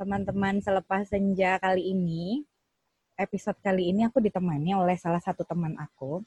[0.00, 2.40] teman-teman selepas senja kali ini.
[3.20, 6.24] Episode kali ini aku ditemani oleh salah satu teman aku.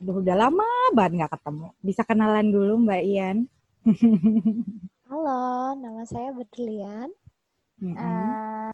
[0.00, 0.64] Duh, udah lama
[0.96, 1.76] banget nggak ketemu.
[1.84, 3.38] Bisa kenalan dulu Mbak Ian?
[5.12, 7.12] Halo, nama saya Berlian.
[7.84, 8.00] Mm-mm.
[8.00, 8.72] Uh,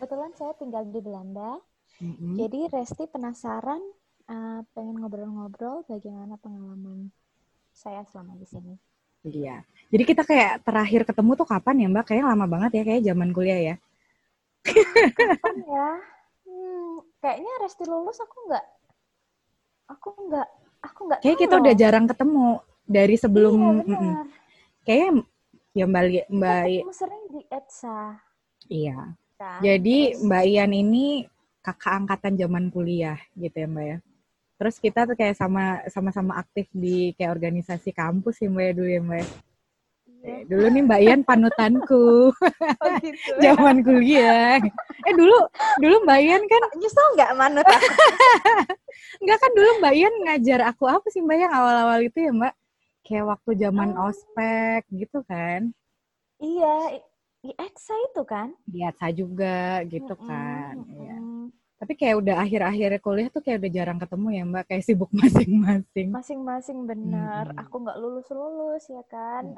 [0.00, 1.60] kebetulan saya tinggal di Belanda.
[2.00, 2.40] Mm-mm.
[2.40, 3.84] Jadi Resti penasaran,
[4.32, 7.12] uh, pengen ngobrol-ngobrol bagaimana pengalaman
[7.68, 8.74] saya selama di sini.
[9.26, 9.64] Iya.
[9.88, 12.04] Jadi kita kayak terakhir ketemu tuh kapan ya Mbak?
[12.12, 13.74] Kayaknya lama banget ya, kayak zaman kuliah ya.
[15.16, 15.88] Kapan ya?
[16.44, 16.94] Hmm,
[17.24, 18.66] kayaknya Resti lulus aku nggak,
[19.88, 20.48] aku nggak,
[20.84, 21.20] aku nggak.
[21.24, 22.48] Kayak kita udah jarang ketemu
[22.84, 23.56] dari sebelum.
[23.56, 23.88] Iya mm-mm.
[23.88, 24.26] benar.
[24.84, 25.10] Kayaknya
[25.76, 28.00] ya Mbak Mbak ketemu sering di ETSA.
[28.68, 28.98] iya.
[29.38, 29.60] Kan?
[29.62, 31.06] Jadi Terus- Mbak Ian ini
[31.62, 33.98] kakak angkatan zaman kuliah gitu ya Mbak ya.
[34.58, 38.88] Terus kita tuh kayak sama sama-sama aktif di kayak organisasi kampus ya Mbak ya dulu
[38.90, 39.18] ya Mbak.
[39.18, 39.26] ya.
[40.08, 40.26] Iya.
[40.28, 42.34] Eh, Dulu nih Mbak Ian panutanku
[42.82, 43.32] Oh gitu.
[43.38, 44.58] zaman kuliah.
[45.06, 45.38] Eh dulu
[45.78, 47.86] dulu Mbak Ian kan Nyesel nggak manut aku?
[49.22, 52.54] enggak kan dulu Mbak Ian ngajar aku apa sih Mbak yang awal-awal itu ya Mbak?
[53.06, 54.10] Kayak waktu zaman Oh.
[54.10, 55.70] ospek gitu kan.
[56.38, 56.98] iya,
[57.38, 58.50] di ETSA itu kan?
[58.66, 60.74] Lihat saya juga gitu Mm-mm, kan.
[60.82, 61.14] Iya.
[61.14, 61.27] mm-mm.
[61.78, 66.08] Tapi kayak udah akhir-akhir kuliah tuh kayak udah jarang ketemu ya Mbak, kayak sibuk masing-masing.
[66.10, 67.54] Masing-masing bener.
[67.54, 67.62] Mm-mm.
[67.62, 69.54] Aku nggak lulus-lulus ya kan.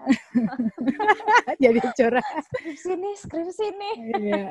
[1.64, 2.44] Jadi curhat.
[2.44, 3.94] Skripsi nih, skripsi nih.
[4.20, 4.44] Iya.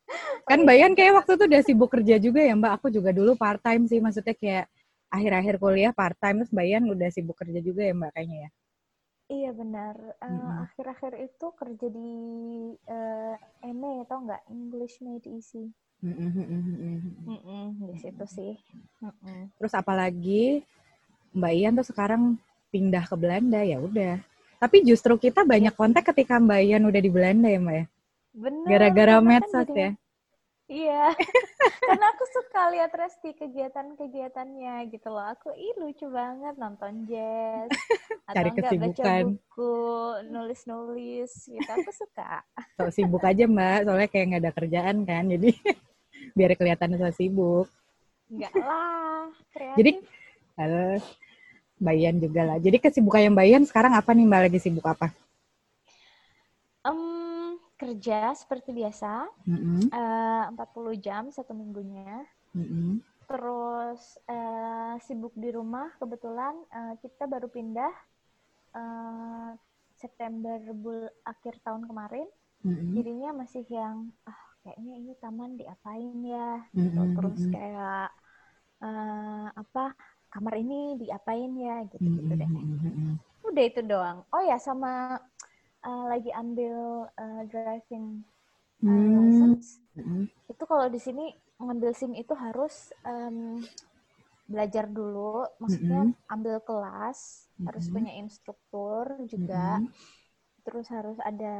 [0.52, 2.72] Kan Mbak Ian kayak waktu itu udah sibuk kerja juga ya Mbak.
[2.76, 4.68] Aku juga dulu part time sih, maksudnya kayak
[5.08, 8.50] akhir-akhir kuliah part time terus Mbak Ian udah sibuk kerja juga ya Mbak kayaknya ya.
[9.34, 9.94] Iya benar.
[10.22, 10.62] Eh, Mm-mm.
[10.70, 12.10] Akhir-akhir itu kerja di
[12.86, 13.34] eh,
[13.66, 14.42] ME, tau nggak?
[14.46, 15.74] English Made Easy.
[17.26, 18.54] Mm-mm, di situ sih.
[19.02, 19.50] Mm-mm.
[19.58, 20.62] Terus apalagi
[21.34, 22.38] Mbak Ian tuh sekarang
[22.70, 24.22] pindah ke Belanda ya udah.
[24.62, 27.84] Tapi justru kita banyak kontak ketika Mbak Ian udah di Belanda ya Mbak ya.
[28.34, 28.68] Bener.
[28.70, 29.90] Gara-gara kan medsos jadinya- ya.
[30.64, 31.12] Iya.
[31.88, 35.24] Karena aku suka lihat Resti kegiatan-kegiatannya gitu loh.
[35.36, 37.68] Aku ih lucu banget nonton jazz.
[38.32, 39.24] Cari atau enggak baca kesibukan.
[39.28, 39.76] buku,
[40.32, 41.68] nulis-nulis gitu.
[41.68, 42.40] Aku suka.
[42.80, 45.54] So sibuk aja Mbak, soalnya kayak nggak ada kerjaan kan, jadi
[46.34, 47.70] biar kelihatan so sibuk.
[48.26, 49.76] Enggak lah, kreatif.
[49.78, 49.90] Jadi
[51.78, 52.58] Mbak Ian juga lah.
[52.58, 55.14] Jadi kesibukan yang Mbak Ian sekarang apa nih Mbak lagi sibuk apa?
[57.80, 59.12] Kerja seperti biasa,
[59.48, 62.24] Mm-mm, eh, 40 jam satu minggunya.
[62.56, 67.92] mm-mm, Terus eh, sibuk di rumah, kebetulan eh, kita baru pindah
[68.78, 69.50] eh,
[70.02, 72.28] September bul akhir tahun kemarin.
[72.64, 77.02] mm-mm, Jadinya masih yang ah kayaknya ini taman diapain ya, mm-mm, gitu.
[77.16, 78.08] Terus kayak
[78.84, 79.84] eh, apa
[80.32, 82.50] kamar ini diapain ya, gitu gitu deh.
[82.52, 83.18] mm-mm.
[83.48, 84.18] Udah itu doang.
[84.34, 85.20] Oh ya sama
[85.88, 86.76] eh, lagi ambil
[87.22, 88.06] eh, driving
[88.88, 89.66] eh, Hmm, license.
[89.96, 91.24] mm-mm, Itu kalau di sini
[91.62, 92.74] ngambil SIM itu harus
[93.06, 93.66] em,
[94.52, 96.14] belajar dulu, maksudnya Mm-mm.
[96.34, 97.20] ambil kelas,
[97.66, 97.94] harus Mm-mm.
[97.94, 99.88] punya instruktur juga, mm-mm,
[100.64, 101.54] terus harus ada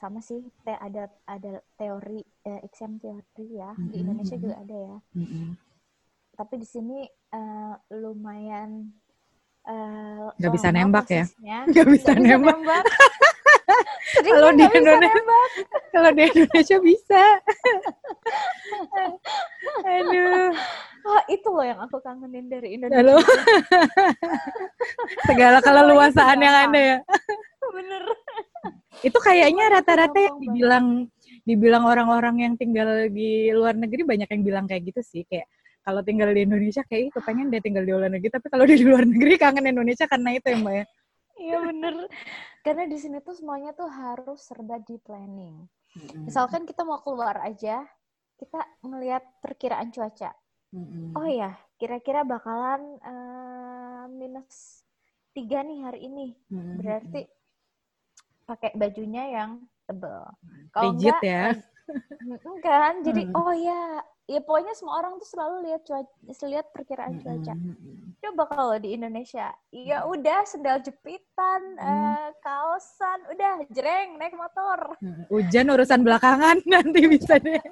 [0.00, 4.44] sama sih te- ada ada teori eh, exam teori ya di Mm-mm, Indonesia mm-mm.
[4.44, 4.96] juga ada ya.
[5.16, 5.56] mm-mm.
[6.36, 7.00] Tapi di sini
[7.32, 8.70] eh, lumayan
[9.68, 11.24] eh, Nggak bisa nembak ya?
[11.68, 12.86] Nggak bisa Nggak nembak.
[14.06, 15.24] Kalau di Indonesia-.
[15.90, 17.22] Kalau di Indonesia bisa.
[19.82, 20.54] Aduh,
[21.06, 22.98] Wah, itu loh yang aku kangenin dari Indonesia.
[22.98, 23.16] Halo.
[25.30, 26.98] segala keleluasaan yang ada ya.
[27.70, 28.02] Bener.
[29.06, 30.86] Itu kayaknya rata-rata yang gampang dibilang
[31.46, 35.46] dibilang orang-orang yang tinggal di luar negeri banyak yang bilang kayak gitu sih kayak
[35.86, 38.82] kalau tinggal di Indonesia kayak itu pengen dia tinggal di luar negeri tapi kalau di
[38.82, 40.84] luar negeri kangen Indonesia karena itu ya mbak ya
[41.36, 41.94] Iya bener.
[42.66, 45.62] Karena di sini tuh semuanya tuh harus serba di planning.
[46.26, 47.86] Misalkan kita mau keluar aja,
[48.36, 50.34] kita ngelihat perkiraan cuaca.
[51.14, 54.82] Oh ya, kira-kira bakalan eh, minus
[55.30, 56.26] tiga nih hari ini.
[56.50, 57.22] Berarti
[58.46, 59.50] pakai bajunya yang
[59.86, 60.26] tebel.
[60.74, 61.54] Kalau enggak, ya
[62.16, 63.38] Mm, kan jadi Hmm.
[63.38, 67.54] oh ya ya pokoknya semua orang tuh selalu lihat cuaca lihat perkiraan cuaca.
[68.18, 71.86] Coba kalau di Indonesia ya udah sendal jepitan Hmm.
[71.86, 74.98] eh, kaosan udah jreng naik motor.
[75.30, 77.62] Hujan urusan belakangan nanti bisa deh.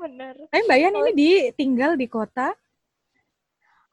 [0.00, 0.34] Bener.
[0.48, 2.50] Tapi mbak Yan ini di tinggal di kota?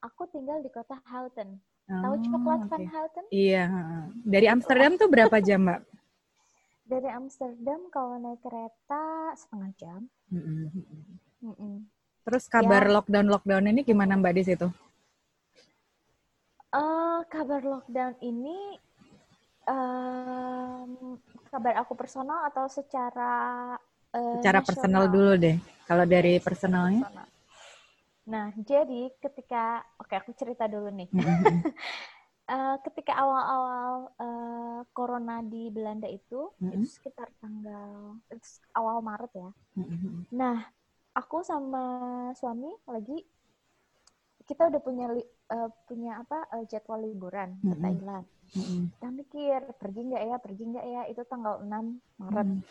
[0.01, 2.69] Aku tinggal di kota Houten Oh, tahu coklat oke.
[2.69, 3.63] Van Houten iya
[4.27, 5.87] dari Amsterdam tuh berapa jam mbak?
[6.83, 9.03] Dari Amsterdam kalau naik kereta
[9.39, 10.01] setengah jam
[11.41, 11.85] Mm-mm.
[12.27, 12.91] Terus kabar Ya.
[12.99, 14.67] lockdown lockdown ini gimana Mbak di situ?
[16.75, 18.75] Eh, kabar lockdown ini
[19.63, 21.15] em,
[21.47, 23.73] kabar aku personal atau secara
[24.11, 24.67] uh, secara nasional?
[24.67, 25.57] personal dulu deh.
[25.87, 27.07] Kalau dari personalnya?
[27.07, 27.27] Personal.
[28.27, 31.07] Nah, jadi ketika oke okay, aku cerita dulu nih.
[31.15, 36.75] uh, ketika awal-awal uh, corona di Belanda itu, mm -hmm.
[36.75, 39.51] itu sekitar tanggal itu awal Maret ya.
[39.79, 40.15] Mm -hmm.
[40.35, 40.67] Nah,
[41.17, 41.83] aku sama
[42.37, 43.25] suami lagi
[44.47, 45.11] kita udah punya
[45.51, 47.67] uh, punya apa uh, jadwal liburan mm -hmm.
[47.67, 48.25] ke Thailand.
[48.55, 48.81] Mm -hmm.
[48.95, 51.01] Kita mikir pergi nggak ya, pergi nggak ya?
[51.11, 51.67] Itu tanggal 6
[52.23, 52.47] Maret.
[52.47, 52.61] Mm.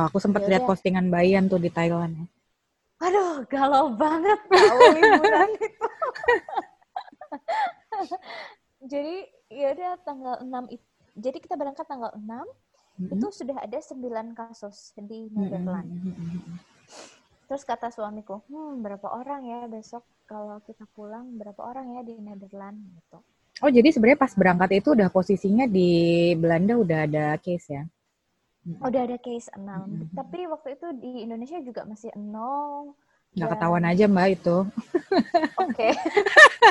[0.00, 2.16] Oh, aku sempat lihat postingan Bayan tuh di Thailand.
[2.16, 2.26] Ya.
[3.04, 5.88] Aduh, galau banget tahu liburan itu.
[8.96, 9.16] jadi
[9.52, 10.86] ya udah tanggal 6 itu.
[11.16, 13.12] Jadi kita berangkat tanggal 6, mm-hmm.
[13.12, 14.00] itu sudah ada 9
[14.32, 15.92] kasus di Netherlands.
[15.92, 17.15] Mm-hmm.
[17.46, 22.18] Terus kata suamiku, hmm berapa orang ya besok kalau kita pulang, berapa orang ya di
[22.18, 23.18] Netherlands gitu.
[23.64, 25.88] Oh jadi sebenarnya pas berangkat itu udah posisinya di
[26.36, 27.82] Belanda udah ada case ya?
[28.82, 29.62] Udah ada case 6.
[29.62, 30.12] Mm-hmm.
[30.18, 32.26] Tapi waktu itu di Indonesia juga masih 0.
[33.36, 33.54] Nggak dan...
[33.54, 34.56] ketahuan aja mbak itu.
[35.64, 35.88] Oke.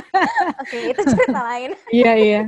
[0.62, 1.72] Oke, itu cerita lain.
[1.90, 2.42] Iya, iya.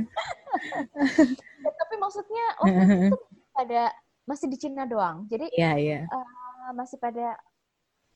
[1.64, 3.18] ya, tapi maksudnya waktu itu
[3.56, 3.82] pada
[4.28, 5.24] masih di Cina doang.
[5.26, 6.00] Jadi Iya, iya.
[6.12, 7.40] Uh, masih pada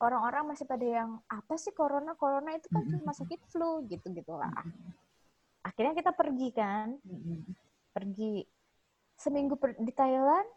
[0.03, 2.13] orang-orang masih pada yang apa sih corona?
[2.19, 4.51] Corona itu kan cuma sakit flu gitu-gitu lah.
[5.63, 6.99] Akhirnya kita pergi kan.
[7.95, 8.43] Pergi
[9.15, 10.47] seminggu per, di Thailand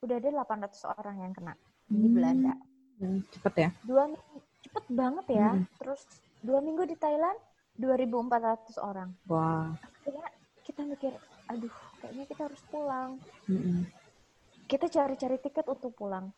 [0.00, 2.00] udah ada 800 orang yang kena hmm.
[2.00, 2.54] di Belanda.
[3.00, 3.70] Hmm, cepet ya?
[3.84, 4.04] Dua
[4.64, 5.48] cepet banget ya.
[5.52, 5.64] Hmm.
[5.76, 6.02] Terus
[6.40, 7.36] dua minggu di Thailand
[7.76, 9.10] 2.400 orang.
[9.26, 9.74] Wah.
[9.82, 10.28] Akhirnya
[10.62, 11.12] kita mikir,
[11.50, 13.10] aduh, kayaknya kita harus pulang.
[13.50, 13.82] Hmm.
[14.64, 16.30] Kita cari-cari tiket untuk pulang.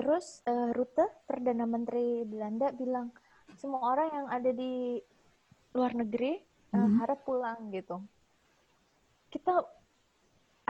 [0.00, 3.12] Terus uh, rute perdana menteri Belanda bilang
[3.60, 4.96] semua orang yang ada di
[5.76, 6.40] luar negeri
[6.72, 8.00] uh, harap pulang gitu.
[9.28, 9.60] Kita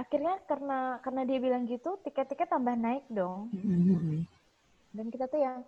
[0.00, 4.24] akhirnya karena karena dia bilang gitu tiket-tiket tambah naik dong mm-hmm.
[4.96, 5.60] dan kita tuh yang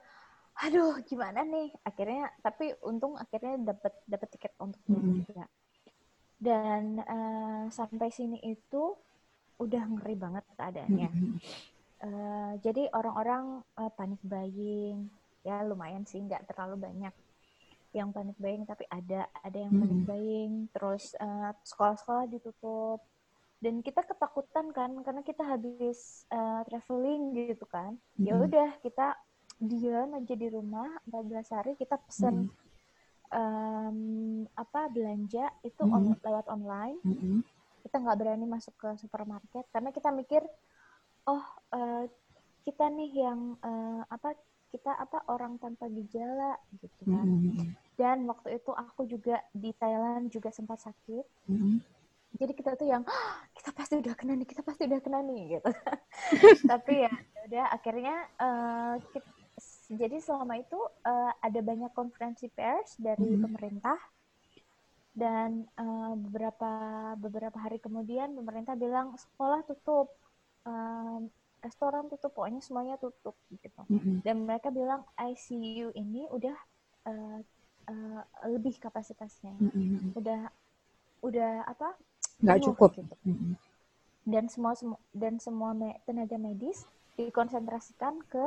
[0.57, 5.13] aduh gimana nih akhirnya tapi untung akhirnya dapat dapat tiket untuk mm-hmm.
[5.29, 5.45] juga
[6.41, 8.97] dan uh, sampai sini itu
[9.61, 11.35] udah ngeri banget keadaannya mm-hmm.
[12.03, 15.09] Uh, jadi orang-orang uh, panik buying
[15.43, 17.15] ya lumayan sih nggak terlalu banyak
[17.93, 23.05] yang panik buying tapi ada ada yang panik buying terus uh, sekolah-sekolah ditutup
[23.63, 28.27] dan kita ketakutan kan karena kita habis uh, traveling gitu kan mm-hmm.
[28.27, 29.15] ya udah kita
[29.63, 33.39] diam aja di rumah 14 hari kita pesan mm-hmm.
[33.39, 33.99] um,
[34.59, 35.95] apa belanja itu mm-hmm.
[35.95, 37.39] on, lewat online mm-hmm.
[37.87, 40.43] kita nggak berani masuk ke supermarket karena kita mikir
[41.29, 42.05] oh uh,
[42.63, 44.39] kita nih yang uh, apa
[44.73, 47.29] kita apa orang tanpa gejala gitu kan.
[47.29, 47.69] Mm-hmm.
[48.01, 51.27] dan waktu itu aku juga di Thailand juga sempat sakit.
[51.53, 51.77] Mm-hmm.
[52.41, 55.61] Jadi kita tuh yang oh, kita pasti udah kena nih kita pasti udah kena nih
[55.61, 55.71] gitu.
[56.73, 59.29] Tapi ya, ya udah akhirnya uh, kita,
[59.93, 63.43] jadi selama itu uh, ada banyak konferensi pers dari hmm.
[63.45, 64.01] pemerintah.
[65.13, 66.73] Dan uh, beberapa
[67.21, 70.09] beberapa hari kemudian pemerintah bilang sekolah tutup
[70.67, 71.31] um,
[71.63, 73.83] restoran tutup pokoknya semuanya tutup gitu.
[73.87, 76.57] Hmm dan mereka bilang ICU ini udah
[77.07, 77.39] uh,
[77.89, 79.55] uh, lebih kapasitasnya.
[79.59, 80.51] Hmm udah
[81.23, 81.95] udah apa?
[82.43, 82.91] Nggak cukup.
[82.99, 83.17] gitu.
[84.23, 84.79] dan semua
[85.11, 86.87] dan semua me, tenaga medis
[87.19, 88.45] dikonsentrasikan ke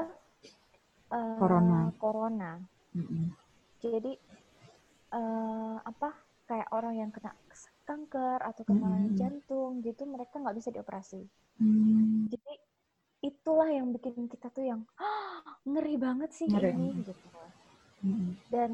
[1.11, 1.91] uh, corona.
[1.99, 2.51] corona.
[2.95, 3.27] Mm-hmm.
[3.83, 4.15] jadi
[5.11, 6.15] uh, apa
[6.47, 7.35] kayak orang yang kena
[7.85, 9.15] kanker atau kena mm-hmm.
[9.15, 11.21] jantung gitu mereka nggak bisa dioperasi
[11.61, 12.33] mm-hmm.
[12.33, 12.51] jadi
[13.25, 16.73] itulah yang bikin kita tuh yang ah, ngeri banget sih ngeri.
[16.73, 17.27] ini gitu
[18.03, 18.31] mm-hmm.
[18.49, 18.71] dan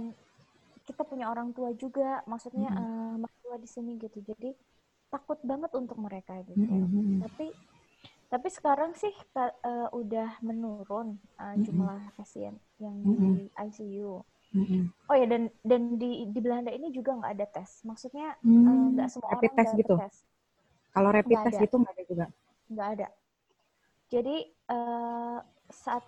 [0.87, 3.23] kita punya orang tua juga maksudnya mm-hmm.
[3.23, 4.55] uh, tua di sini gitu jadi
[5.11, 6.63] takut banget untuk mereka gitu.
[6.63, 7.19] Mm-hmm.
[7.27, 7.47] Tapi
[8.31, 13.31] tapi sekarang sih uh, udah menurun uh, jumlah pasien yang mm-hmm.
[13.35, 14.23] di ICU.
[14.51, 14.83] Mm-hmm.
[15.07, 17.83] Oh ya dan dan di di Belanda ini juga nggak ada tes.
[17.87, 19.95] Maksudnya mm, nggak uh, semua rapid orang test gitu.
[19.95, 20.15] tes.
[20.91, 21.67] Kalau rapid gak test ada.
[21.67, 22.25] itu nggak ada juga.
[22.67, 23.07] Nggak ada.
[24.11, 25.39] Jadi uh,
[25.71, 26.05] saat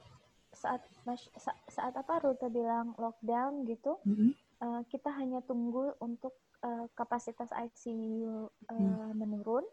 [0.54, 4.32] saat saat, saat apa rute bilang lockdown gitu, mm-hmm.
[4.60, 6.36] uh, kita hanya tunggu untuk
[6.68, 9.16] uh, kapasitas ICU uh, eh, hmm.
[9.18, 9.66] menurun,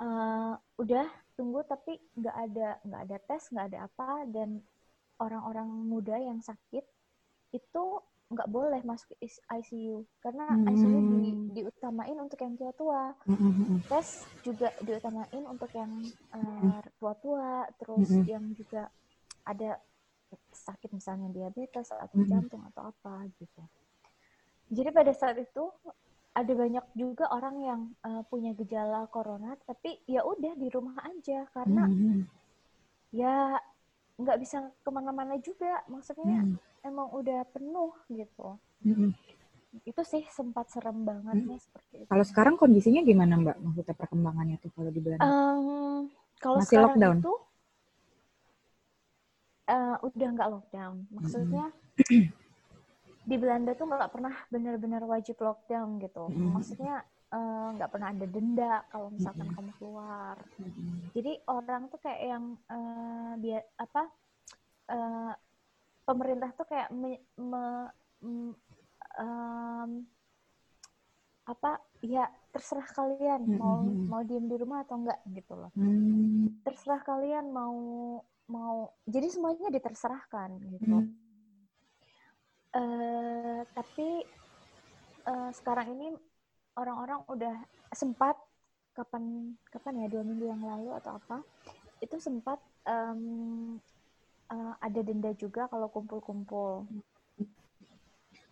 [0.00, 1.06] uh, udah
[1.38, 4.58] tunggu tapi nggak ada nggak ada tes nggak ada apa dan
[5.22, 6.82] orang-orang muda yang sakit
[7.52, 7.84] itu
[8.28, 10.68] nggak boleh masuk ICU karena hmm.
[10.68, 13.88] ICU di, diutamain untuk yang tua-tua, hmm.
[13.88, 15.88] tes juga diutamain untuk yang
[16.36, 18.28] uh, tua-tua, terus hmm.
[18.28, 18.92] yang juga
[19.48, 19.80] ada
[20.52, 23.64] sakit misalnya diabetes atau jantung atau apa gitu.
[24.68, 25.72] Jadi pada saat itu
[26.36, 31.48] ada banyak juga orang yang uh, punya gejala corona tapi ya udah di rumah aja
[31.50, 32.22] karena hmm.
[33.10, 33.58] ya
[34.18, 36.67] nggak bisa ke mana-mana juga maksudnya hmm.
[36.84, 39.10] Emang udah penuh gitu hmm.
[39.84, 41.48] itu sih sempat serem banget hmm.
[41.50, 46.08] nih seperti itu kalau sekarang kondisinya gimana mbak maksudnya perkembangannya tuh kalau di Belanda um,
[46.38, 47.34] kalau masih lockdown itu
[49.68, 51.66] uh, udah nggak lockdown maksudnya
[52.08, 52.26] hmm.
[53.28, 56.32] di Belanda tuh nggak pernah benar-benar wajib lockdown gitu.
[56.32, 56.48] Mm-hmm.
[56.56, 59.68] Maksudnya eh, nggak uh, pernah ada denda kalau misalkan mm-hmm.
[59.68, 60.36] kamu keluar.
[60.56, 60.88] Mm-hmm.
[61.12, 64.02] Jadi orang tuh kayak yang uh, biar apa
[64.88, 65.32] uh,
[66.08, 67.64] pemerintah tuh kayak me, me,
[69.20, 69.90] um,
[71.44, 73.60] apa ya terserah kalian mm-hmm.
[73.60, 75.72] mau mau diem di rumah atau enggak gitu loh.
[75.76, 76.64] Mm-hmm.
[76.64, 77.76] Terserah kalian mau
[78.48, 81.04] mau jadi semuanya diterserahkan gitu.
[81.04, 81.28] Mm-hmm
[82.68, 84.28] Uh, tapi
[85.24, 86.12] uh, sekarang ini
[86.76, 87.56] orang-orang udah
[87.96, 88.36] sempat
[88.92, 91.40] kapan kapan ya dua minggu yang lalu atau apa
[92.04, 93.80] itu sempat um,
[94.52, 96.88] uh, ada denda juga kalau kumpul-kumpul.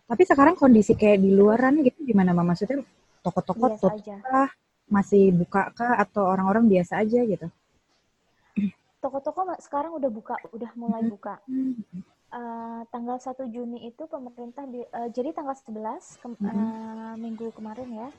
[0.07, 2.79] Tapi sekarang kondisi kayak di luaran gitu gimana mbak maksudnya
[3.19, 4.47] toko-toko tutup kah
[4.87, 7.47] masih buka kah atau orang-orang biasa aja gitu?
[9.03, 11.11] Toko-toko sekarang udah buka, udah mulai hmm.
[11.11, 11.35] buka.
[12.27, 17.87] Uh, tanggal 1 Juni itu pemerintah di, uh, jadi tanggal 11 ke, uh, minggu kemarin
[17.87, 18.09] ya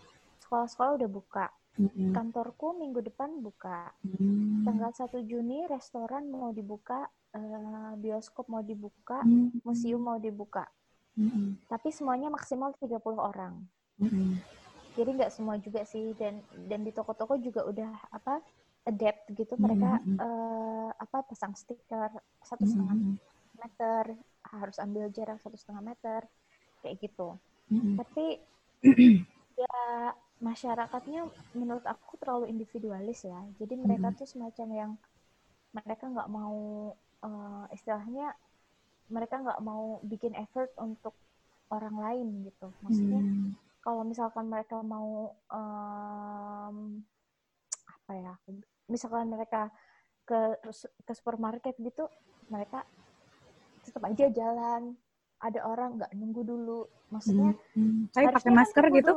[0.48, 2.10] sekolah-sekolah udah buka mm -hmm.
[2.12, 4.64] kantorku minggu depan buka mm -hmm.
[4.66, 7.06] tanggal 1 Juni restoran mau dibuka
[7.38, 9.48] uh, bioskop mau dibuka mm -hmm.
[9.62, 10.66] museum mau dibuka
[11.14, 11.46] mm -hmm.
[11.70, 13.62] tapi semuanya maksimal 30 orang
[14.02, 14.30] mm -hmm.
[14.98, 18.42] jadi nggak semua juga sih dan dan di toko-toko juga udah apa
[18.84, 20.18] adapt gitu mereka mm -hmm.
[20.18, 22.10] uh, apa pasang stiker
[22.42, 24.14] satu setengah mm -hmm meter
[24.48, 26.20] harus ambil jarak satu setengah meter
[26.80, 27.36] kayak gitu
[27.68, 27.94] mm-hmm.
[27.98, 28.26] tapi
[29.62, 29.78] ya
[30.38, 31.26] masyarakatnya
[31.58, 34.20] menurut aku terlalu individualis ya jadi mereka mm-hmm.
[34.22, 34.90] tuh semacam yang
[35.74, 36.58] mereka nggak mau
[37.26, 38.32] uh, istilahnya
[39.10, 41.16] mereka nggak mau bikin effort untuk
[41.74, 43.50] orang lain gitu maksudnya mm.
[43.82, 47.02] kalau misalkan mereka mau um,
[47.88, 48.34] apa ya
[48.88, 49.68] misalkan mereka
[50.22, 50.56] ke
[51.04, 52.06] ke supermarket gitu
[52.48, 52.84] mereka
[53.84, 54.96] tetap aja jalan
[55.38, 56.80] ada orang nggak nunggu dulu
[57.14, 58.10] maksudnya hmm.
[58.10, 59.12] tapi pakai masker gitu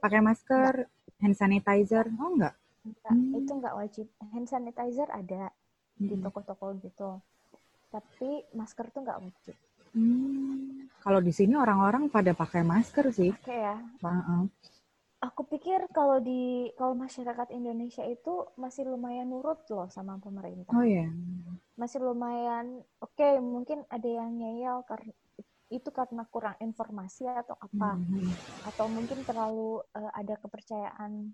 [0.00, 1.20] pakai masker enggak.
[1.20, 3.38] hand sanitizer oh enggak enggak hmm.
[3.38, 5.52] itu enggak wajib hand sanitizer ada
[6.00, 6.08] hmm.
[6.08, 7.20] di toko-toko gitu
[7.92, 9.56] tapi masker tuh enggak wajib
[9.92, 10.88] hmm.
[11.04, 14.48] kalau di sini orang-orang pada pakai masker sih oke ya -uh
[15.18, 20.70] aku pikir kalau di kalau masyarakat Indonesia itu masih lumayan nurut loh sama pemerintah.
[20.70, 21.06] Oh ya.
[21.06, 21.10] Yeah.
[21.74, 25.10] Masih lumayan oke, okay, mungkin ada yang ngeyel karena
[25.68, 28.28] itu karena kurang informasi atau apa mm -hmm.
[28.72, 31.28] atau mungkin terlalu uh, ada kepercayaan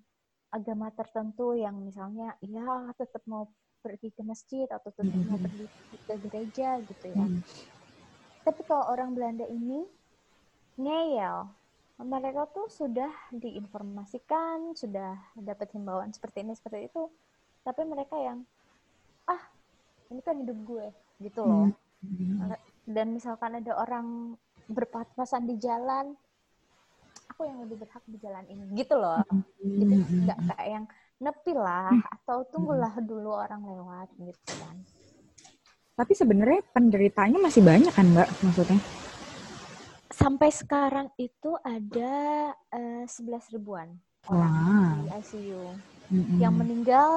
[0.51, 3.47] agama tertentu yang misalnya ya tetap mau
[3.79, 5.31] pergi ke masjid atau tetap mm -hmm.
[5.31, 5.67] mau pergi
[6.07, 7.23] ke gereja gitu ya.
[7.23, 7.43] Mm -hmm.
[8.43, 9.87] Tapi kalau orang Belanda ini
[10.75, 11.47] ngeyel
[12.03, 17.07] mereka tuh sudah diinformasikan, sudah dapat himbauan seperti ini seperti itu,
[17.63, 18.43] tapi mereka yang
[19.31, 19.39] ah
[20.11, 20.87] ini kan hidup gue
[21.23, 21.71] gitu loh.
[22.03, 22.51] Hmm.
[22.85, 24.37] Dan misalkan ada orang
[24.69, 26.13] berpapasan di jalan,
[27.33, 29.25] aku yang lebih berhak di jalan ini gitu loh.
[29.61, 29.95] Gitu
[30.29, 30.85] nggak kayak yang
[31.21, 34.77] nepi lah atau tunggulah dulu orang lewat gitu kan.
[35.95, 38.83] Tapi sebenarnya penderitanya masih banyak kan mbak maksudnya?
[40.15, 42.15] sampai sekarang itu ada
[42.71, 43.91] uh, ribuan
[44.31, 44.95] orang wow.
[45.03, 45.63] di ICU.
[46.15, 46.39] Mm-hmm.
[46.39, 47.11] Yang meninggal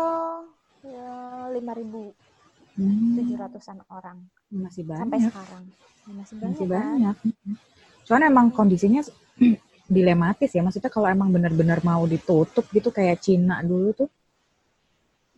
[0.82, 1.14] ya,
[1.54, 2.12] lima ribu
[2.78, 4.26] tujuh ratusan orang.
[4.52, 5.04] Masih banyak.
[5.04, 5.64] Sampai sekarang.
[5.68, 6.52] Ya, masih banyak.
[6.52, 6.76] Masih kan?
[6.76, 7.16] banyak.
[8.08, 9.02] Soalnya emang kondisinya
[9.96, 10.62] dilematis ya.
[10.64, 14.10] Maksudnya kalau emang benar-benar mau ditutup gitu kayak Cina dulu tuh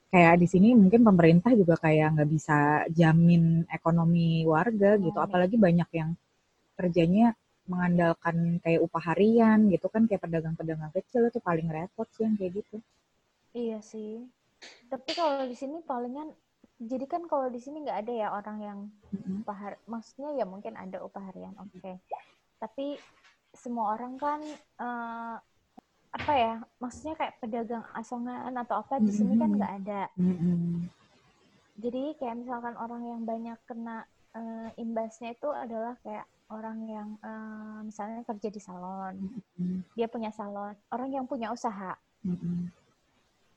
[0.10, 5.54] kayak di sini mungkin pemerintah juga kayak nggak bisa jamin ekonomi warga gitu oh, apalagi
[5.54, 6.18] banyak yang
[6.74, 7.38] kerjanya
[7.70, 12.66] mengandalkan kayak upah harian gitu kan kayak pedagang-pedagang kecil itu paling repot sih yang kayak
[12.66, 12.82] gitu.
[13.54, 14.26] Iya sih.
[14.90, 16.34] Tapi kalau di sini palingan
[16.80, 18.80] jadi kan kalau di sini nggak ada ya orang yang
[19.44, 21.76] upah maksudnya ya mungkin ada upah harian oke.
[21.76, 22.00] Okay.
[22.60, 22.96] Tapi
[23.52, 24.40] semua orang kan
[24.80, 25.36] uh,
[26.10, 30.02] apa ya maksudnya kayak pedagang asongan atau apa di sini kan nggak ada.
[31.80, 37.80] Jadi kayak misalkan orang yang banyak kena uh, imbasnya itu adalah kayak orang yang uh,
[37.86, 39.16] misalnya kerja di salon,
[39.94, 41.94] dia punya salon, orang yang punya usaha,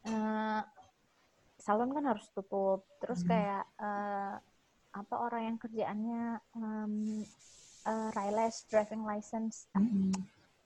[0.07, 0.61] uh,
[1.62, 3.31] salon kan harus tutup, terus mm-hmm.
[3.31, 4.35] kayak uh,
[4.92, 6.25] apa orang yang kerjaannya
[6.59, 7.23] um,
[7.87, 10.11] uh, riles driving license, mm-hmm.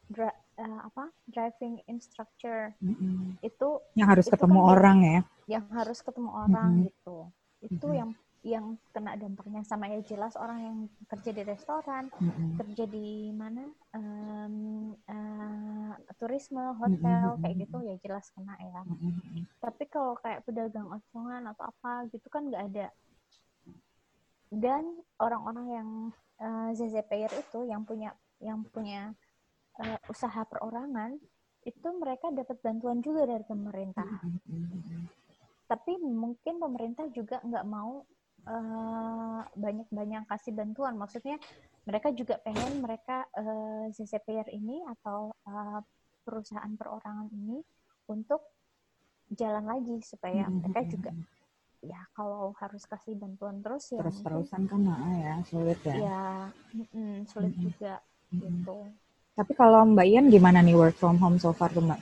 [0.08, 3.36] dra- uh, apa driving instructor mm-hmm.
[3.44, 6.86] itu yang harus itu ketemu kan orang ya yang harus ketemu orang mm-hmm.
[6.88, 7.18] gitu
[7.64, 8.00] itu mm-hmm.
[8.00, 8.10] yang
[8.46, 10.78] yang kena dampaknya sama ya jelas orang yang
[11.10, 12.54] kerja di restoran mm-hmm.
[12.62, 17.42] kerja di mana um, uh, turisme hotel mm-hmm.
[17.42, 19.50] kayak gitu ya jelas kena ya mm-hmm.
[19.58, 22.86] tapi kalau kayak pedagang osongan atau apa gitu kan nggak ada
[24.54, 25.88] dan orang-orang yang
[26.38, 29.10] uh, ZZPR itu yang punya yang punya
[29.82, 31.18] uh, usaha perorangan
[31.66, 34.06] itu mereka dapat bantuan juga dari pemerintah.
[34.06, 35.02] Mm-hmm.
[35.66, 38.06] Tapi mungkin pemerintah juga nggak mau
[38.46, 40.94] uh, banyak-banyak kasih bantuan.
[40.96, 41.36] Maksudnya
[41.86, 45.82] mereka juga pengen mereka uh, CCPR ini atau uh,
[46.26, 47.62] perusahaan perorangan ini
[48.10, 48.42] untuk
[49.30, 50.62] jalan lagi supaya mm-hmm.
[50.62, 51.10] mereka juga
[51.82, 56.24] ya kalau harus kasih bantuan terus ya terus terusan kan nah, ya sulit ya ya
[56.72, 57.66] mm, sulit mm-hmm.
[57.70, 58.42] juga mm-hmm.
[58.42, 58.78] gitu
[59.36, 62.00] tapi kalau Mbak Ian gimana nih work from home so far Mbak?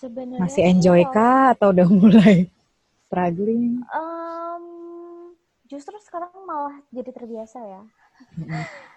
[0.00, 2.48] Sebenarnya masih enjoy kah atau udah mulai
[3.04, 3.84] struggling?
[3.92, 4.29] Um,
[5.70, 7.82] justru sekarang malah jadi terbiasa ya.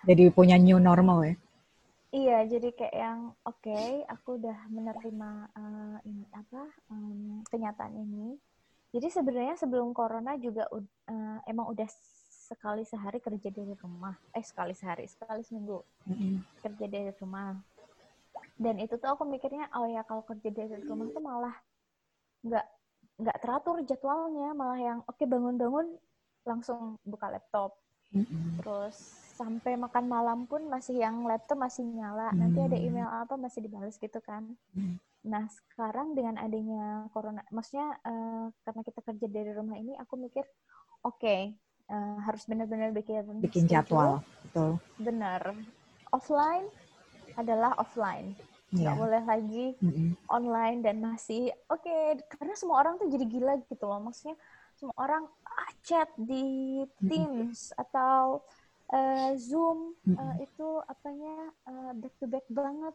[0.04, 1.36] Jadi punya new normal ya?
[2.14, 6.62] Iya, jadi kayak yang oke, okay, aku udah menerima uh, ini apa
[6.92, 8.38] um, kenyataan ini.
[8.94, 11.88] Jadi sebenarnya sebelum corona juga uh, emang udah
[12.44, 16.62] sekali sehari kerja dari rumah eh sekali sehari sekali seminggu mm-hmm.
[16.62, 17.56] kerja dari rumah
[18.60, 21.56] dan itu tuh aku mikirnya oh ya kalau kerja dari rumah tuh malah
[22.44, 22.66] nggak
[23.24, 25.96] nggak teratur jadwalnya malah yang oke okay, bangun-bangun
[26.44, 27.76] langsung buka laptop
[28.14, 28.62] mm-hmm.
[28.62, 28.96] terus
[29.34, 32.40] sampai makan malam pun masih yang laptop masih nyala mm-hmm.
[32.40, 34.46] nanti ada email apa masih dibalas gitu kan
[34.78, 34.98] mm-hmm.
[35.26, 40.46] nah sekarang dengan adanya corona maksudnya uh, karena kita kerja dari rumah ini aku mikir
[41.02, 41.58] oke okay,
[41.90, 45.58] uh, harus benar-benar bikin bikin jadwal betul benar
[46.14, 46.70] offline
[47.34, 48.38] adalah offline
[48.74, 49.02] nggak yeah.
[49.06, 50.10] boleh lagi mm-hmm.
[50.34, 54.34] online dan masih oke okay, karena semua orang tuh jadi gila gitu loh maksudnya
[54.84, 57.84] semua orang ah, chat di Teams mm-hmm.
[57.88, 58.44] atau
[58.92, 60.20] uh, Zoom mm-hmm.
[60.20, 61.36] uh, itu apanya
[61.72, 62.92] uh, back to back banget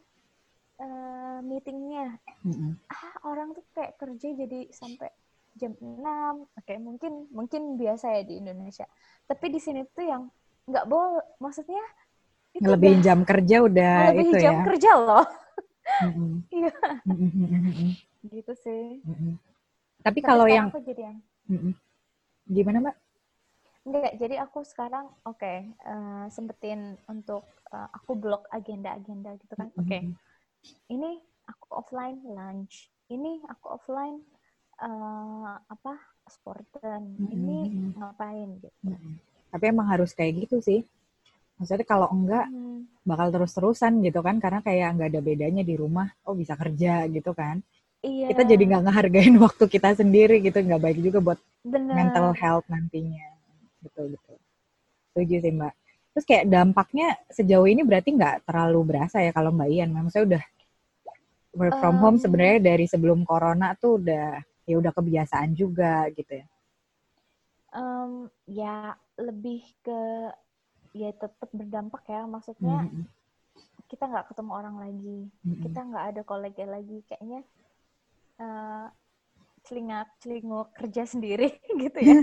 [0.77, 2.13] uh, meetingnya.
[2.45, 2.77] Mm-hmm.
[2.93, 5.09] ah orang tuh kayak kerja jadi sampai
[5.57, 8.85] jam 6 oke okay, mungkin mungkin biasa ya di Indonesia.
[9.25, 10.29] Tapi di sini tuh yang
[10.69, 11.81] nggak boleh maksudnya
[12.53, 14.63] itu lebih jam kerja udah lebih itu jam ya.
[14.69, 15.25] kerja loh.
[16.53, 16.69] Iya.
[18.29, 19.01] Gitu sih.
[20.05, 20.85] Tapi, kalau yang aku
[21.49, 21.75] yang
[22.47, 22.97] gimana mbak
[23.89, 29.55] Enggak, jadi aku sekarang oke okay, uh, eh, sempetin untuk uh, aku blok agenda-agenda gitu
[29.55, 29.71] kan.
[29.81, 29.87] Oke.
[29.87, 30.01] Okay.
[30.93, 32.91] Ini aku offline lunch.
[33.07, 34.19] Ini aku offline
[34.83, 35.93] uh, apa
[36.29, 37.35] sporten mm-hmm.
[37.35, 37.59] ini
[37.97, 39.13] ngapain gitu mm-hmm.
[39.51, 40.81] tapi emang harus kayak gitu sih
[41.59, 43.03] maksudnya kalau enggak hmm.
[43.03, 47.35] bakal terus-terusan gitu kan karena kayak nggak ada bedanya di rumah oh bisa kerja gitu
[47.35, 47.59] kan
[48.03, 48.27] iya.
[48.31, 51.95] kita jadi nggak ngehargain waktu kita sendiri gitu nggak baik juga buat Bener.
[51.95, 53.27] mental health nantinya
[53.83, 54.37] betul betul
[55.11, 55.73] setuju sih mbak
[56.15, 60.43] terus kayak dampaknya sejauh ini berarti nggak terlalu berasa ya kalau mbak Ian maksudnya udah
[61.55, 64.37] work from um, home sebenarnya dari sebelum corona tuh udah
[64.69, 66.45] ya udah kebiasaan juga gitu ya?
[67.73, 70.01] Um, ya lebih ke
[70.93, 73.05] ya tetap berdampak ya maksudnya mm -hmm.
[73.85, 75.61] kita nggak ketemu orang lagi mm -hmm.
[75.69, 77.45] kita nggak ada kolega lagi kayaknya
[78.39, 78.87] uh,
[79.67, 82.17] celingak celinguk kerja sendiri gitu ya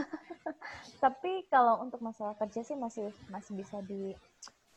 [1.04, 4.12] tapi kalau untuk masalah kerja sih masih masih bisa di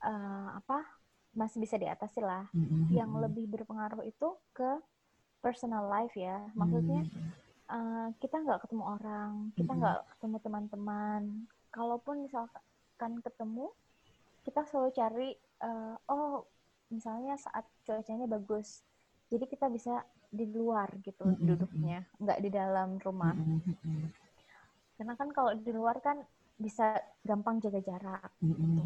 [0.03, 0.86] uh, apa
[1.34, 2.84] masih bisa diatasi lah mm -hmm.
[2.93, 4.77] yang lebih berpengaruh itu ke
[5.43, 7.29] personal life ya maksudnya hmm.
[7.67, 9.79] uh, kita nggak ketemu orang kita hmm.
[9.84, 10.08] nggak hmm.
[10.15, 11.21] ketemu teman-teman
[11.75, 13.67] kalaupun misalkan ketemu
[14.47, 15.29] kita selalu cari
[15.60, 16.47] uh, oh
[16.88, 18.88] misalnya saat cuacanya bagus
[19.27, 21.38] jadi kita bisa di luar gitu hmm.
[21.46, 24.10] duduknya nggak di dalam rumah hmm.
[24.98, 26.17] karena kan kalau di luar kan
[26.58, 28.82] bisa gampang jaga jarak gitu.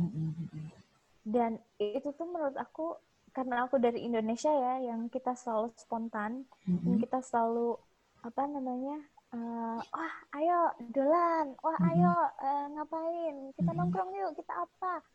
[1.27, 2.95] dan itu tuh menurut aku
[3.37, 6.81] karena aku dari Indonesia ya yang kita selalu spontan mm-hmm.
[6.81, 7.77] dan kita selalu
[8.25, 8.97] apa namanya
[9.29, 11.91] uh, wah ayo dolan wah mm-hmm.
[12.01, 13.77] ayo uh, ngapain kita mm-hmm.
[13.77, 15.05] nongkrong yuk kita apa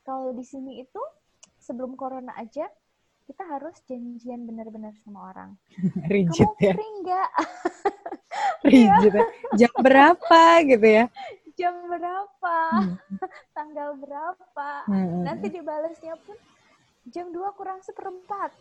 [0.00, 1.02] kalau di sini itu
[1.60, 2.72] sebelum corona aja
[3.28, 5.52] kita harus janjian benar-benar sama orang.
[6.12, 6.72] Rigid kamu ya.
[6.72, 7.30] free nggak?
[8.72, 9.24] Rigid ya.
[9.60, 11.04] jam berapa gitu ya?
[11.60, 12.56] Jam berapa?
[12.72, 12.96] Hmm.
[13.56, 14.70] tanggal berapa?
[14.88, 15.28] Hmm.
[15.28, 16.40] nanti dibalasnya pun
[17.12, 18.56] jam 2 kurang seperempat.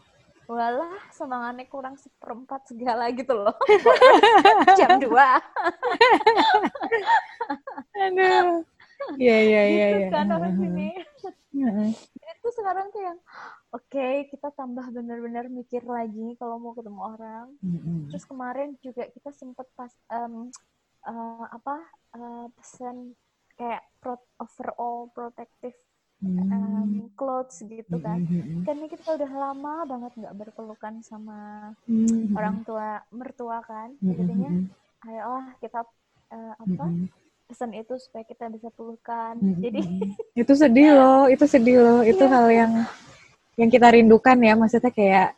[0.52, 3.56] Walah semangatnya kurang seperempat segala gitu loh.
[4.80, 5.08] Jam 2
[7.98, 8.64] aduh.
[9.16, 10.92] Iya iya iya gitu kan orang sini.
[12.16, 13.20] Itu sekarang tuh yang
[13.76, 18.08] oke okay, kita tambah benar-benar mikir lagi kalau mau ketemu orang mm-hmm.
[18.12, 20.48] terus kemarin juga kita sempat pas um,
[21.04, 21.76] uh, apa
[22.16, 23.12] uh, pesan
[23.60, 25.76] kayak pro overall protective
[26.24, 28.64] um, clothes gitu kan mm-hmm.
[28.64, 32.34] karena kita udah lama banget nggak berpelukan sama mm-hmm.
[32.40, 34.16] orang tua mertua kan mm-hmm.
[34.16, 34.52] jadinya
[35.06, 35.84] ayolah kita
[36.32, 37.08] uh, apa mm-hmm.
[37.52, 39.82] pesan itu supaya kita bisa pelukan jadi
[40.42, 42.32] itu sedih loh itu sedih loh itu yeah.
[42.32, 42.74] hal yang
[43.58, 45.34] yang kita rindukan ya maksudnya kayak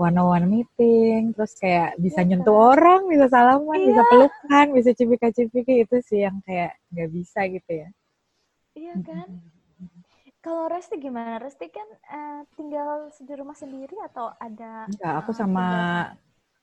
[0.00, 3.88] one on one meeting terus kayak bisa yeah, nyentuh orang bisa salaman yeah.
[3.92, 7.88] bisa pelukan bisa cipika-cipiki itu sih yang kayak nggak bisa gitu ya
[8.72, 9.28] iya kan
[10.40, 11.36] kalau Resti gimana?
[11.36, 14.88] Resti kan uh, tinggal di rumah sendiri atau ada?
[14.88, 15.66] Enggak, aku uh, sama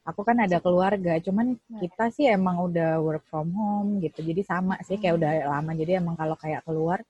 [0.02, 1.80] aku kan ada keluarga, cuman nah.
[1.86, 4.26] kita sih emang udah work from home gitu.
[4.26, 5.78] Jadi sama sih kayak udah lama.
[5.78, 7.06] Jadi emang kalau kayak keluar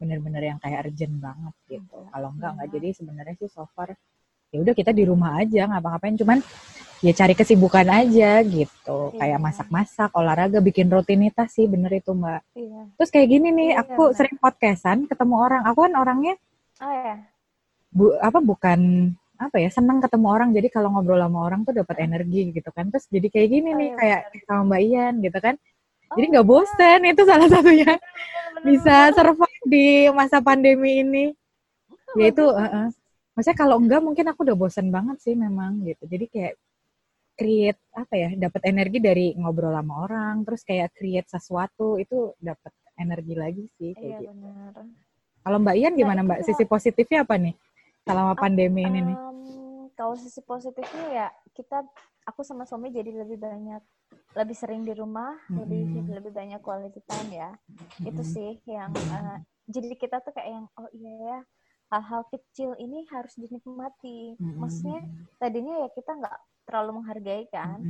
[0.00, 1.98] bener-bener yang kayak urgent banget gitu.
[2.08, 2.68] Kalau enggak enggak.
[2.72, 3.92] Jadi sebenarnya sih so far
[4.50, 6.38] ya udah kita di rumah aja ngapa-ngapain cuman
[7.00, 9.18] ya cari kesibukan aja gitu iya.
[9.22, 12.82] kayak masak-masak olahraga bikin rutinitas sih bener itu mbak iya.
[12.98, 14.16] terus kayak gini nih iya, aku bener.
[14.18, 16.34] sering podcastan ketemu orang aku kan orangnya
[16.82, 17.14] oh, iya.
[17.94, 18.80] bu apa bukan
[19.40, 22.92] apa ya senang ketemu orang jadi kalau ngobrol sama orang tuh dapat energi gitu kan
[22.92, 24.44] terus jadi kayak gini oh, nih iya, kayak bener.
[24.44, 25.54] sama mbak Ian gitu kan
[26.10, 27.10] oh, jadi nggak bosen iya.
[27.14, 32.88] itu salah satunya bener, bisa survive di masa pandemi ini oh, yaitu uh, uh,
[33.38, 36.54] maksudnya kalau enggak mungkin aku udah bosen banget sih memang gitu jadi kayak
[37.38, 42.68] create apa ya dapat energi dari ngobrol sama orang terus kayak create sesuatu itu dapat
[43.00, 44.36] energi lagi sih kayak iya, gitu.
[44.36, 44.74] benar.
[45.40, 46.40] Kalau Mbak Ian nah, gimana nah, Mbak?
[46.44, 47.56] Sisi positifnya apa nih
[48.04, 49.16] selama pandemi um, ini nih?
[49.96, 51.80] Kalau sisi positifnya ya kita
[52.28, 53.80] aku sama suami jadi lebih banyak
[54.36, 55.58] lebih sering di rumah, mm -hmm.
[55.64, 55.82] lebih
[56.20, 57.50] lebih banyak quality time ya.
[57.56, 58.08] Mm -hmm.
[58.12, 61.38] Itu sih yang uh, jadi kita tuh kayak yang oh iya ya
[61.90, 64.38] hal-hal kecil ini harus dinikmati.
[64.38, 65.02] Maksudnya
[65.42, 67.82] tadinya ya kita nggak terlalu menghargai kan,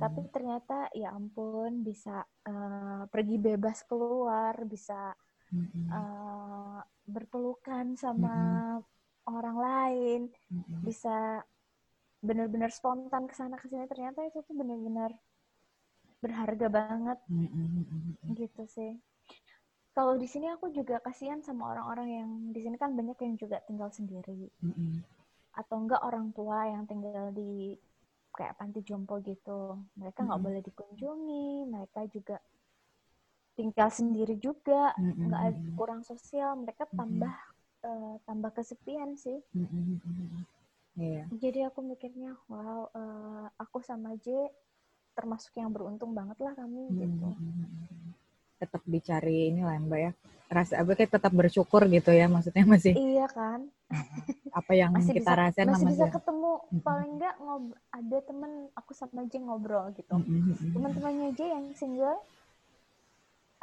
[0.00, 5.12] tapi ternyata ya ampun bisa uh, pergi bebas keluar, bisa
[5.92, 8.36] uh, berpelukan sama
[9.28, 10.20] orang lain,
[10.80, 11.44] bisa
[12.24, 13.84] benar-benar spontan ke sana ke sini.
[13.84, 15.12] Ternyata itu tuh benar-benar
[16.24, 17.18] berharga banget,
[18.32, 18.96] gitu sih
[19.98, 23.58] kalau di sini aku juga kasihan sama orang-orang yang di sini kan banyak yang juga
[23.66, 25.02] tinggal sendiri mm-hmm.
[25.58, 27.74] atau enggak orang tua yang tinggal di
[28.30, 30.46] kayak panti jompo gitu mereka nggak mm-hmm.
[30.46, 32.38] boleh dikunjungi mereka juga
[33.58, 35.74] tinggal sendiri juga nggak mm-hmm.
[35.74, 37.90] kurang sosial mereka tambah mm-hmm.
[37.90, 39.98] uh, tambah kesepian sih mm-hmm.
[40.94, 41.26] yeah.
[41.42, 44.46] jadi aku mikirnya wow uh, aku sama J
[45.18, 47.02] termasuk yang beruntung banget lah kami mm-hmm.
[47.02, 47.28] gitu
[48.58, 50.12] tetap dicari ini lah mbak ya.
[50.48, 53.68] Rasa apa kayak tetap bersyukur gitu ya maksudnya masih iya kan?
[54.58, 56.50] apa yang masih kita bisa, rasain masih bisa ketemu
[56.84, 60.14] paling enggak ngob ada temen aku sama aja ngobrol gitu.
[60.74, 62.18] Teman-temannya aja yang single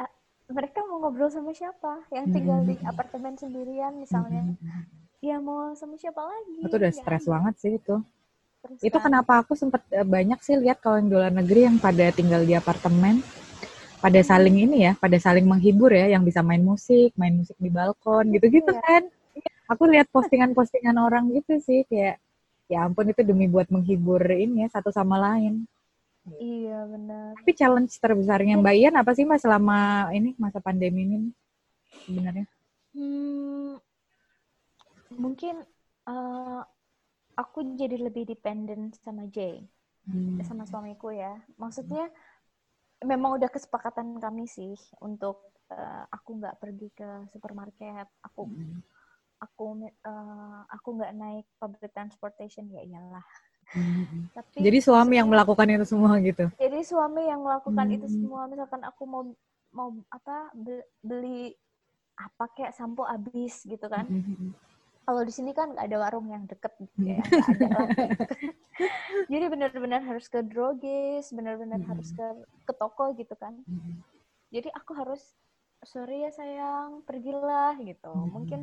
[0.02, 0.12] uh,
[0.50, 2.06] mereka mau ngobrol sama siapa?
[2.10, 4.56] Yang tinggal di apartemen sendirian misalnya.
[5.20, 6.70] Ya mau sama siapa lagi?
[6.70, 7.98] Itu udah stres banget sih itu.
[8.66, 9.06] Terus itu kan.
[9.10, 12.42] kenapa aku sempat eh, banyak sih lihat kalau yang di luar negeri yang pada tinggal
[12.42, 13.22] di apartemen
[14.06, 17.74] pada saling ini ya, pada saling menghibur ya, yang bisa main musik, main musik di
[17.74, 18.86] balkon gitu-gitu iya.
[18.86, 19.04] kan.
[19.74, 22.22] Aku lihat postingan-postingan orang gitu sih kayak
[22.70, 25.66] ya ampun itu demi buat menghibur ini ya satu sama lain.
[26.38, 27.34] Iya benar.
[27.42, 31.18] Tapi challenge terbesarnya Mbak Ian apa sih Mbak selama ini masa pandemi ini
[32.06, 32.46] sebenarnya?
[32.94, 33.82] Hmm,
[35.18, 35.66] mungkin
[36.06, 36.62] uh,
[37.34, 39.66] aku jadi lebih dependent sama Jay,
[40.06, 40.46] hmm.
[40.46, 41.42] sama suamiku ya.
[41.58, 42.10] Maksudnya
[43.06, 48.10] memang udah kesepakatan kami sih untuk uh, aku nggak pergi ke supermarket.
[48.26, 48.80] Aku mm.
[49.40, 49.66] aku
[50.06, 52.68] uh, aku nggak naik public transportation.
[52.74, 53.26] Ya iyalah.
[53.74, 54.30] Mm.
[54.34, 56.50] Tapi, jadi suami yang melakukan itu semua gitu?
[56.58, 57.96] Jadi suami yang melakukan mm.
[58.02, 58.50] itu semua.
[58.50, 59.24] Misalkan aku mau
[59.76, 60.52] mau apa
[61.04, 61.54] beli
[62.16, 64.10] apa kayak sampo habis gitu kan.
[64.10, 64.54] Mm
[65.06, 67.22] kalau di sini kan nggak ada warung yang deket gitu ya
[67.54, 67.70] ada
[69.32, 71.90] jadi benar-benar harus ke drogis benar-benar hmm.
[71.90, 72.28] harus ke
[72.68, 74.04] ke toko gitu kan hmm.
[74.52, 75.22] jadi aku harus
[75.86, 78.30] sorry ya sayang pergilah gitu hmm.
[78.34, 78.62] mungkin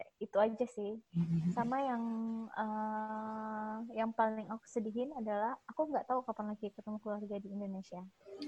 [0.00, 1.52] kayak itu aja sih hmm.
[1.52, 2.04] sama yang
[2.56, 8.02] uh, yang paling aku sedihin adalah aku nggak tahu kapan lagi ketemu keluarga di Indonesia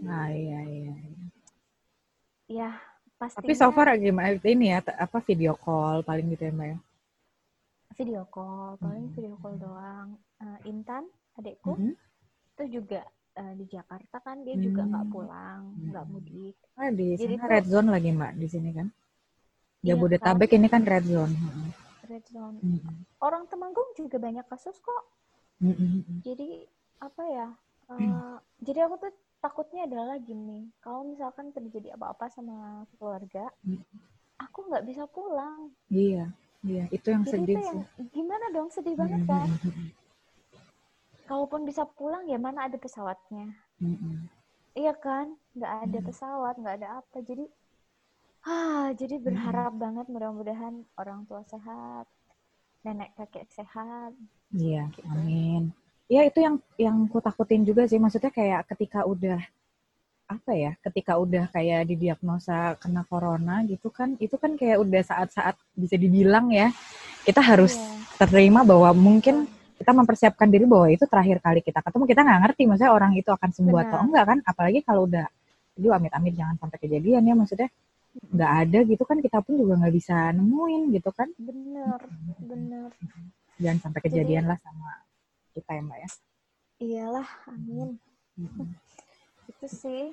[0.08, 1.26] ah iya iya, iya.
[2.48, 2.70] ya
[3.20, 6.78] pastinya tapi so far gimana ini ya apa video call paling gitu ya mbak ya
[7.92, 9.14] video call paling hmm.
[9.14, 11.06] video call doang uh, Intan
[11.38, 11.94] adekku hmm.
[12.58, 13.06] itu juga
[13.38, 14.64] uh, di Jakarta kan dia hmm.
[14.66, 16.12] juga nggak pulang nggak hmm.
[16.12, 18.90] mudik ah, di Jadi sana red zone lagi mbak di sini kan
[19.86, 20.60] iya Jabodetabek iya, kan?
[20.60, 21.34] ini kan red zone
[22.12, 22.60] red zone.
[22.60, 22.96] Mm-hmm.
[23.24, 25.04] Orang Temanggung juga banyak kasus kok.
[25.64, 26.20] Mm-hmm.
[26.20, 26.68] Jadi
[27.00, 27.48] apa ya?
[27.88, 28.36] Uh, mm.
[28.62, 33.50] Jadi aku tuh takutnya adalah gini, kalau misalkan terjadi apa-apa sama keluarga,
[34.38, 35.74] aku nggak bisa pulang.
[35.90, 36.30] Iya,
[36.62, 37.80] iya itu yang Jadi sedih itu yang,
[38.14, 39.48] Gimana dong sedih banget kan?
[41.32, 43.56] Kalaupun bisa pulang ya mana ada pesawatnya.
[43.80, 44.28] Mm-hmm.
[44.76, 46.08] Iya kan, nggak ada mm-hmm.
[46.12, 47.16] pesawat, nggak ada apa.
[47.24, 47.48] Jadi
[48.42, 49.82] Ah, jadi berharap hmm.
[49.82, 52.10] banget mudah-mudahan orang tua sehat,
[52.82, 54.10] nenek kakek sehat.
[54.50, 55.06] Iya, gitu.
[55.06, 55.70] amin.
[56.10, 59.38] Ya itu yang yang ku takutin juga sih, maksudnya kayak ketika udah
[60.26, 65.54] apa ya, ketika udah kayak didiagnosa kena corona gitu kan, itu kan kayak udah saat-saat
[65.78, 66.74] bisa dibilang ya,
[67.22, 68.26] kita harus yeah.
[68.26, 69.46] terima bahwa mungkin
[69.82, 73.30] kita mempersiapkan diri bahwa itu terakhir kali kita ketemu, kita nggak ngerti maksudnya orang itu
[73.34, 73.90] akan sembuh Benar.
[73.90, 75.26] atau enggak kan, apalagi kalau udah,
[75.74, 77.70] jadi amit-amit jangan sampai kejadian ya maksudnya.
[78.12, 81.28] Nggak ada gitu kan kita pun juga nggak bisa nemuin gitu kan.
[81.34, 82.00] Bener
[82.38, 82.90] bener
[83.56, 84.90] jangan sampai kejadian Jadi, lah sama
[85.56, 86.08] kita ya mbak ya.
[86.82, 87.88] Iyalah amin.
[88.36, 88.68] Hmm.
[89.48, 90.04] itu sih.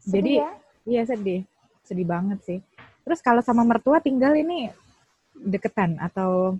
[0.00, 0.50] Sedih Jadi ya?
[0.84, 1.40] iya sedih.
[1.84, 2.58] Sedih banget sih.
[3.04, 4.72] Terus kalau sama mertua tinggal ini
[5.36, 6.56] deketan atau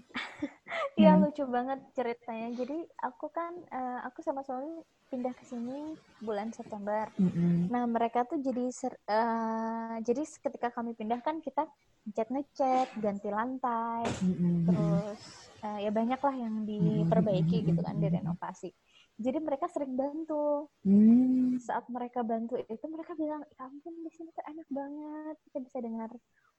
[0.98, 1.22] Iya hmm.
[1.22, 2.48] lucu banget ceritanya.
[2.58, 7.06] Jadi aku kan uh, aku sama suami pindah ke sini bulan September.
[7.14, 7.70] Mm-hmm.
[7.70, 11.62] Nah mereka tuh jadi ser, uh, jadi ketika kami pindah kan kita
[12.06, 14.54] ngecat ngecat, ganti lantai, mm-hmm.
[14.66, 15.20] terus
[15.62, 17.68] uh, ya banyak lah yang diperbaiki mm-hmm.
[17.70, 18.70] gitu kan direnovasi.
[19.16, 20.68] Jadi mereka sering bantu.
[20.84, 21.56] Mm.
[21.56, 25.78] Saat mereka bantu itu mereka bilang, ya ampun di sini tuh enak banget, kita bisa
[25.80, 26.10] dengar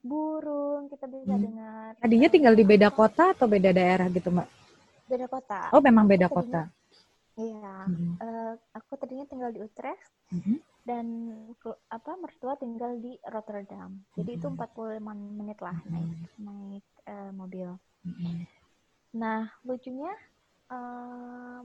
[0.02, 1.42] burung, kita bisa mm.
[1.42, 1.90] dengar.
[2.00, 4.48] Tadinya tinggal di beda kota atau beda daerah gitu mbak?
[5.08, 5.60] Beda kota.
[5.72, 6.68] Oh memang beda kota.
[7.38, 8.14] Iya, mm-hmm.
[8.18, 10.58] uh, aku tadinya tinggal di Utrecht mm-hmm.
[10.90, 11.06] dan
[11.86, 13.94] apa mertua tinggal di Rotterdam.
[14.18, 14.58] Jadi mm-hmm.
[14.58, 15.94] itu 45 menit lah mm-hmm.
[15.94, 17.70] naik naik uh, mobil.
[18.10, 18.36] Mm-hmm.
[19.22, 20.14] Nah lucunya
[20.74, 21.62] uh,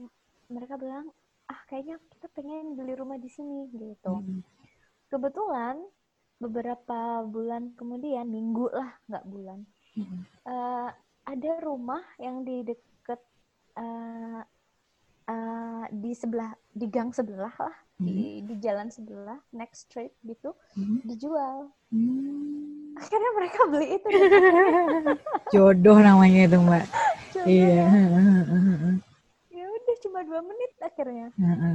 [0.53, 1.09] mereka bilang
[1.49, 4.13] ah kayaknya kita pengen beli rumah di sini gitu.
[4.13, 4.39] Mm-hmm.
[5.09, 5.81] Kebetulan
[6.41, 9.59] beberapa bulan kemudian minggu lah nggak bulan
[9.95, 10.21] mm-hmm.
[10.47, 10.89] uh,
[11.23, 13.21] ada rumah yang di deket
[13.79, 14.43] uh,
[15.27, 18.05] uh, di sebelah di gang sebelah lah hmm.
[18.05, 21.03] di di jalan sebelah next street gitu hmm.
[21.07, 22.97] dijual hmm.
[22.99, 24.07] akhirnya mereka beli itu
[25.53, 26.85] jodoh namanya itu mbak
[27.31, 27.47] jodoh.
[27.47, 27.85] iya
[29.53, 31.27] ya udah cuma dua menit akhirnya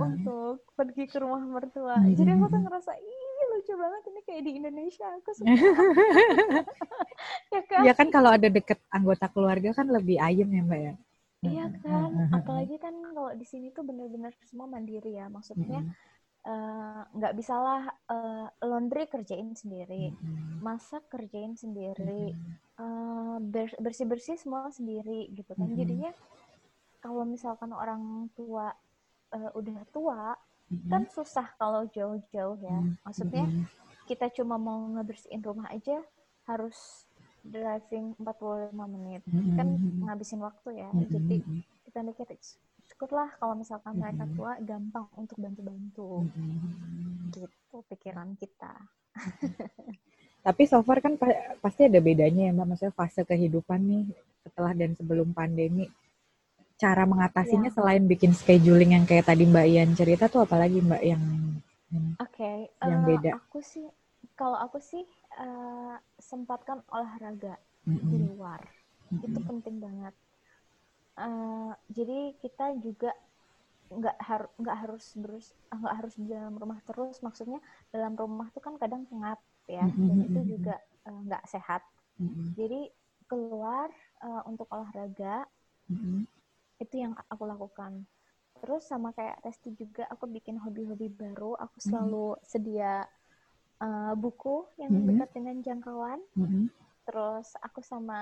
[0.02, 2.14] untuk pergi ke rumah mertua hmm.
[2.18, 3.27] jadi aku tuh ngerasa ih
[3.58, 5.50] lucu banget ini kayak di Indonesia aku suka.
[7.50, 7.82] Ya kan?
[7.82, 10.94] Ya kan kalau ada deket anggota keluarga kan lebih ayem ya mbak ya?
[11.38, 15.86] Iya kan, apalagi kan kalau di sini tuh bener-bener semua mandiri ya, maksudnya
[16.42, 20.14] eh, nggak uh, bisalah uh, laundry kerjain sendiri,
[20.62, 22.34] masak kerjain sendiri,
[22.78, 23.38] uh,
[23.78, 25.70] bersih-bersih semua sendiri gitu kan.
[25.78, 26.10] Jadinya
[26.98, 28.74] kalau misalkan orang tua
[29.34, 30.34] uh, udah tua,
[30.88, 32.78] kan susah kalau jauh-jauh ya.
[33.04, 33.44] Maksudnya
[34.08, 36.00] kita cuma mau ngebersihin rumah aja
[36.48, 37.04] harus
[37.44, 39.56] driving 45 menit mm-hmm.
[39.56, 39.68] kan
[40.08, 41.12] ngabisin waktu ya mm-hmm.
[41.12, 41.36] jadi
[41.88, 42.26] kita mikir
[42.88, 44.16] syukurlah kalau misalkan mm-hmm.
[44.16, 47.32] mereka tua gampang untuk bantu-bantu mm-hmm.
[47.36, 48.72] gitu pikiran kita
[50.46, 51.20] tapi so far kan
[51.60, 54.04] pasti ada bedanya ya mbak maksudnya fase kehidupan nih
[54.40, 55.88] setelah dan sebelum pandemi
[56.78, 57.74] cara mengatasinya ya.
[57.74, 61.22] selain bikin scheduling yang kayak tadi mbak Ian cerita tuh apalagi mbak yang
[62.22, 62.70] oke okay.
[62.86, 63.90] yang uh, beda aku sih
[64.38, 65.02] kalau aku sih
[65.42, 68.08] uh, sempatkan olahraga mm-hmm.
[68.14, 68.62] di luar
[69.10, 69.26] mm-hmm.
[69.26, 70.14] itu penting banget
[71.18, 73.10] uh, jadi kita juga
[73.88, 77.58] nggak harus nggak harus terus nggak harus di dalam rumah terus maksudnya
[77.90, 80.06] dalam rumah tuh kan kadang pengap ya mm-hmm.
[80.06, 80.74] dan itu juga
[81.10, 81.82] uh, nggak sehat
[82.22, 82.54] mm-hmm.
[82.54, 82.80] jadi
[83.26, 83.90] keluar
[84.22, 85.42] uh, untuk olahraga
[85.90, 86.37] mm-hmm.
[86.78, 88.06] Itu yang aku lakukan
[88.58, 92.46] terus sama kayak Resti juga aku bikin hobi-hobi baru aku selalu mm-hmm.
[92.46, 93.06] sedia
[93.82, 95.08] uh, buku yang mm -hmm.
[95.14, 96.20] dekat dengan jangkauan.
[96.34, 96.64] Mm -hmm.
[97.08, 98.20] Terus aku sama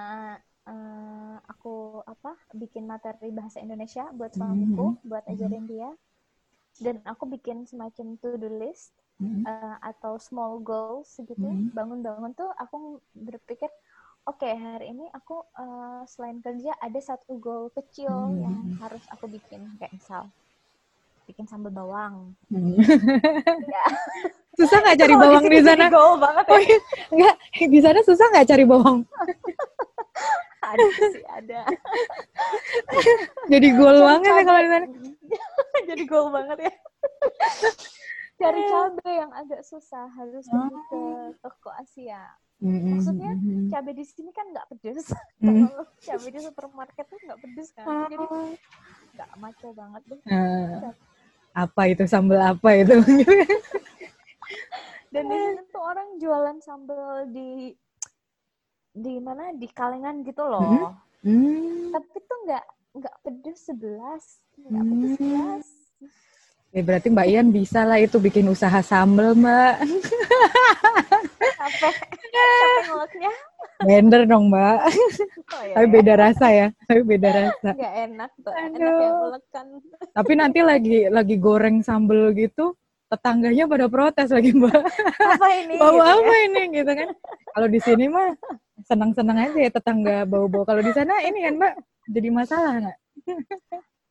[0.68, 5.08] uh, aku apa bikin materi bahasa Indonesia buat suamiku, mm -hmm.
[5.08, 5.72] buat ajarin mm -hmm.
[5.72, 5.90] dia.
[6.76, 9.42] Dan aku bikin semacam to-do list mm -hmm.
[9.48, 11.48] uh, atau small goals gitu.
[11.72, 12.40] Bangun-bangun mm -hmm.
[12.40, 13.72] tuh aku berpikir,
[14.26, 18.42] oke okay, hari ini aku uh, selain kerja ada satu goal kecil mm -hmm.
[18.42, 20.28] yang harus aku bikin kayak misal
[21.26, 22.38] bikin sambal bawang.
[22.48, 22.78] Hmm.
[23.66, 23.84] ya.
[24.54, 25.90] Susah nggak cari bawang di sana?
[25.90, 26.54] Gaul banget ya.
[26.54, 26.78] Oh, iya.
[27.12, 27.34] Enggak,
[27.66, 28.98] di sana susah nggak cari bawang?
[30.70, 31.60] ada sih, ada.
[33.52, 34.86] Jadi gol banget ya kalau di sana.
[35.90, 36.72] Jadi gol banget ya.
[38.36, 41.00] cari cabai yang agak susah harus pergi ke
[41.40, 42.24] toko ya.
[42.56, 42.92] Mm-hmm.
[42.96, 43.32] Maksudnya
[43.68, 45.12] cabai di sini kan nggak pedes.
[45.44, 45.68] Mm-hmm.
[45.68, 47.84] Kalau cabai di supermarket tuh nggak pedes kan.
[47.84, 48.08] Oh.
[48.08, 48.26] Jadi
[49.16, 50.20] nggak maco banget deh.
[50.24, 50.88] Uh,
[51.52, 52.96] apa itu sambal apa itu?
[55.12, 57.76] Dan di sini tuh orang jualan sambal di
[58.96, 60.96] di mana di kalengan gitu loh.
[61.24, 61.92] Mm-hmm.
[61.92, 62.64] Tapi tuh nggak
[62.96, 65.66] nggak pedes sebelas, nggak pedes sebelas.
[66.72, 69.74] Ya berarti Mbak Ian bisa lah itu bikin usaha sambal Mbak.
[71.56, 73.32] Capek, capek mulutnya.
[73.82, 74.78] Blender dong Mbak.
[74.86, 76.68] Oh, iya, Tapi beda rasa ya.
[76.88, 77.68] Tapi beda rasa.
[77.74, 78.52] Gak enak tuh.
[78.54, 79.66] Enak ya ulekan.
[80.12, 82.76] Tapi nanti lagi lagi goreng sambal gitu,
[83.12, 84.80] tetangganya pada protes lagi Mbak.
[85.36, 85.74] Apa ini?
[85.82, 86.44] Bau gitu apa ya?
[86.48, 87.08] ini gitu kan?
[87.56, 88.28] Kalau di sini mah
[88.86, 90.64] senang-senang aja ya tetangga bau-bau.
[90.64, 91.74] Kalau di sana ini kan Mbak
[92.12, 92.98] jadi masalah nggak?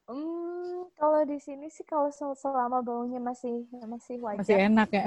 [0.05, 4.45] Hmm, kalau di sini sih kalau selama baunya masih masih wajar.
[4.45, 5.05] Masih enak ya.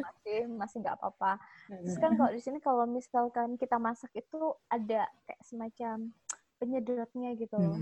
[0.00, 1.36] masih masih nggak apa-apa.
[1.68, 6.08] Terus kan kalau di sini kalau misalkan kita masak itu ada kayak semacam
[6.56, 7.76] penyedotnya gitu loh.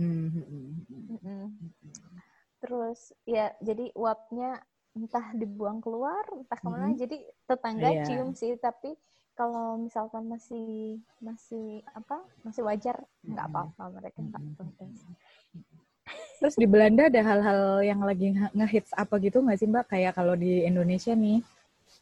[2.59, 4.59] Terus ya jadi uapnya
[4.93, 6.91] entah dibuang keluar, entah ke mana.
[6.91, 7.01] Mm-hmm.
[7.01, 7.17] Jadi
[7.49, 8.05] tetangga yeah.
[8.05, 8.93] cium sih, tapi
[9.33, 15.09] kalau misalkan masih masih apa masih wajar nggak apa-apa mereka nggak protes.
[16.43, 19.95] Terus di Belanda ada hal-hal yang lagi ngehits apa gitu nggak sih Mbak?
[19.95, 21.39] Kayak kalau di Indonesia nih,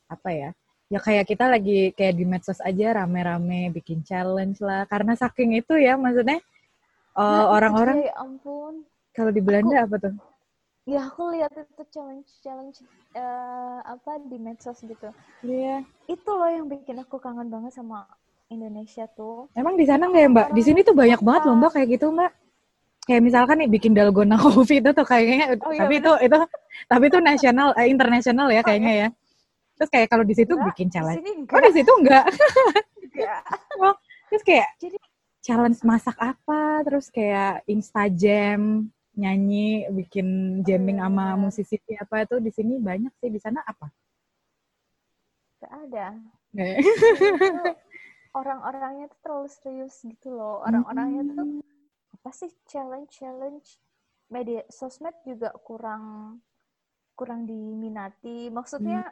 [0.09, 0.51] apa ya?
[0.89, 4.89] Ya kayak kita lagi kayak di medsos aja rame-rame bikin challenge lah.
[4.89, 6.41] Karena saking itu ya maksudnya
[7.21, 8.01] uh, nah, orang-orang.
[8.01, 8.89] Ya ampun.
[9.13, 10.15] Kalau di Belanda aku, apa tuh?
[10.89, 12.81] Ya aku lihat itu challenge challenge
[13.13, 15.13] uh, apa di medsos gitu.
[15.45, 15.85] Iya.
[15.85, 16.17] Yeah.
[16.17, 18.09] Itu loh yang bikin aku kangen banget sama
[18.49, 19.53] Indonesia tuh.
[19.53, 20.49] Emang di sana nggak ya Mbak?
[20.57, 22.33] Di sini tuh banyak banget loh Mbak kayak gitu Mbak
[23.11, 26.07] kayak misalkan nih bikin dalgona coffee itu tuh kayaknya oh, iya, tapi bener.
[26.07, 26.39] itu itu
[26.87, 29.09] tapi itu nasional eh, internasional ya kayaknya ya.
[29.75, 31.25] Terus kayak kalau di situ bikin challenge.
[31.27, 32.25] di oh di situ enggak?
[33.11, 33.43] Enggak.
[33.81, 33.97] Oh,
[34.31, 35.01] terus kayak Jadi,
[35.43, 42.37] challenge masak apa terus kayak insta jam nyanyi bikin jamming oh, sama musisi apa itu
[42.39, 43.33] di sini banyak sih.
[43.35, 43.91] Di sana apa?
[45.59, 46.07] Gak ada.
[48.39, 50.63] Orang-orangnya tuh terlalu serius gitu loh.
[50.63, 51.65] Orang-orangnya tuh
[52.21, 52.53] apa sih?
[52.69, 53.81] Challenge challenge.
[54.29, 56.37] Media sosmed juga kurang
[57.21, 58.49] kurang diminati.
[58.49, 59.09] Maksudnya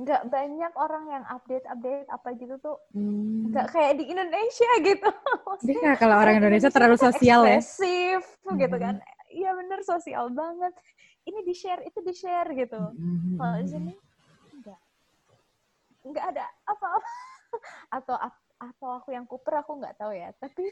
[0.00, 2.76] nggak mm banyak orang yang update update apa gitu tuh.
[2.96, 3.72] Nggak mm.
[3.72, 5.10] kayak di Indonesia gitu.
[5.68, 7.60] Dia kalau orang Indonesia, Indonesia terlalu sosial ya.
[7.60, 8.56] ekspresif mm.
[8.60, 8.94] gitu kan.
[9.28, 10.72] Iya bener sosial banget.
[11.24, 12.80] Ini di share itu di share gitu.
[12.96, 13.36] Mm -hmm.
[13.36, 13.92] kalau di sini
[14.64, 14.80] nggak.
[16.08, 17.10] Nggak ada apa-apa.
[18.00, 18.16] Atau
[18.60, 20.32] atau aku yang kuper aku nggak tahu ya.
[20.36, 20.64] Tapi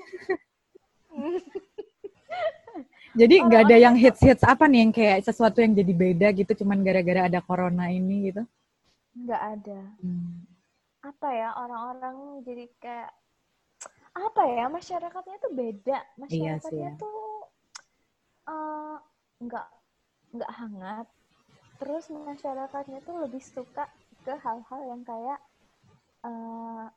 [3.18, 6.84] jadi nggak ada yang hits-hits apa nih yang kayak sesuatu yang jadi beda gitu cuman
[6.84, 8.42] gara-gara ada corona ini gitu?
[9.18, 9.80] Nggak ada.
[9.98, 10.44] Hmm.
[11.02, 13.10] Apa ya orang-orang jadi kayak
[14.18, 15.98] apa ya masyarakatnya tuh beda.
[16.20, 17.00] Masyarakatnya iya ya.
[17.00, 17.18] tuh
[18.46, 18.96] uh,
[19.42, 19.66] nggak
[20.38, 21.06] nggak hangat.
[21.78, 23.86] Terus masyarakatnya tuh lebih suka
[24.26, 25.38] ke hal-hal yang kayak
[26.26, 26.90] uh,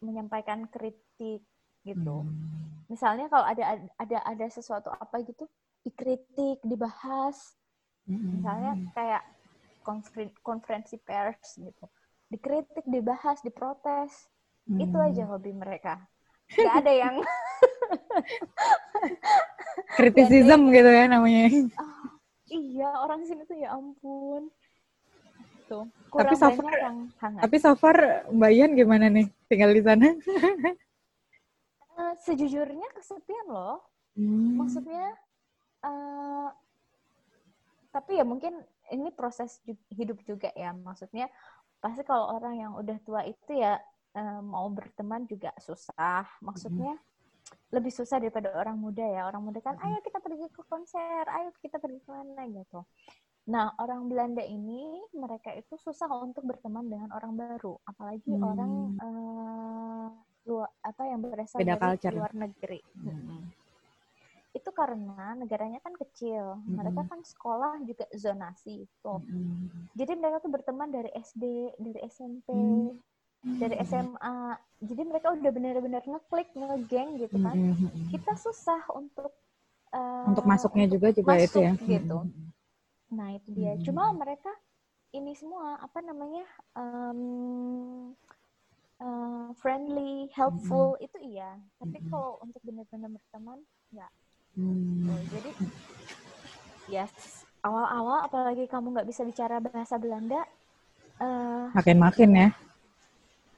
[0.00, 1.44] menyampaikan kritik
[1.84, 2.26] gitu.
[2.26, 2.84] Hmm.
[2.90, 5.46] Misalnya kalau ada ada ada sesuatu apa gitu
[5.86, 7.56] dikritik, dibahas.
[8.04, 8.40] Hmm.
[8.40, 9.22] Misalnya kayak
[10.44, 11.84] konferensi pers gitu.
[12.30, 14.28] Dikritik, dibahas, diprotes.
[14.68, 14.78] Hmm.
[14.82, 15.98] Itu aja hobi mereka.
[16.50, 17.14] Gak ada yang
[19.98, 21.46] kritisism gitu ya namanya.
[21.78, 22.18] Oh,
[22.50, 24.50] iya, orang sini tuh ya ampun.
[25.70, 27.40] Tuh, tapi so far, yang hangat.
[27.46, 27.96] Tapi so far
[28.34, 30.10] Mbak Ian gimana nih tinggal di sana?
[32.00, 33.84] Eh, sejujurnya kesepian loh.
[34.16, 34.56] Hmm.
[34.56, 35.12] Maksudnya,
[35.84, 36.48] uh,
[37.92, 38.56] tapi ya mungkin
[38.88, 39.60] ini proses
[39.92, 40.72] hidup juga ya.
[40.72, 41.28] Maksudnya
[41.80, 43.76] pasti kalau orang yang udah tua itu ya
[44.16, 46.24] uh, mau berteman juga susah.
[46.40, 47.04] Maksudnya hmm.
[47.76, 49.28] lebih susah daripada orang muda ya.
[49.28, 52.80] Orang muda kan, ayo kita pergi ke konser, ayo kita pergi ke mana gitu.
[53.50, 58.44] Nah, orang Belanda ini mereka itu susah untuk berteman dengan orang baru, apalagi hmm.
[58.46, 60.08] orang uh,
[60.48, 62.14] luar apa yang berasal Beda dari culture.
[62.16, 62.80] luar negeri.
[62.96, 63.44] Hmm.
[64.50, 66.74] Itu karena negaranya kan kecil, hmm.
[66.74, 69.14] mereka kan sekolah juga zonasi itu.
[69.14, 69.88] Hmm.
[69.94, 71.44] Jadi mereka tuh berteman dari SD,
[71.78, 73.58] dari SMP, hmm.
[73.60, 74.58] dari SMA.
[74.80, 77.56] Jadi mereka udah benar-benar ngeklik, ngegeng gitu kan.
[77.56, 78.08] Hmm.
[78.10, 79.30] Kita susah untuk
[79.94, 81.72] uh, untuk masuknya juga juga masuk, itu ya.
[81.78, 82.18] Gitu.
[83.14, 83.76] Nah itu dia.
[83.76, 83.82] Hmm.
[83.86, 84.50] Cuma mereka
[85.10, 86.46] ini semua apa namanya
[86.78, 88.14] um,
[89.00, 91.06] uh, friendly, helpful mm-hmm.
[91.08, 91.56] itu iya.
[91.80, 92.10] Tapi mm-hmm.
[92.12, 93.58] kalau untuk benar-benar berteman,
[93.90, 94.12] enggak.
[94.54, 95.08] Mm.
[95.08, 95.50] So, jadi,
[96.88, 97.12] yes,
[97.64, 100.44] awal-awal apalagi kamu nggak bisa bicara bahasa Belanda,
[101.20, 102.48] uh, makin-makin ya.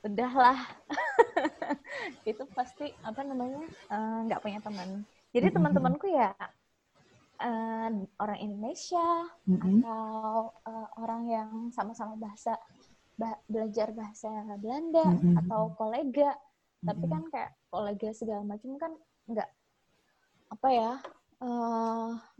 [0.03, 0.59] udahlah
[2.31, 5.57] itu pasti apa namanya eh, nggak uh, punya teman jadi mm-hmm.
[5.63, 6.35] teman-temanku ya
[7.39, 7.89] uh,
[8.19, 9.87] orang Indonesia mm-hmm.
[9.87, 12.59] atau uh, orang yang sama-sama bahasa
[13.19, 15.41] bah, belajar bahasa Belanda mm-hmm.
[15.45, 16.37] atau kolega.
[16.83, 18.93] Tapi kan kayak kolega segala macam kan
[19.31, 19.49] nggak
[20.53, 20.93] apa ya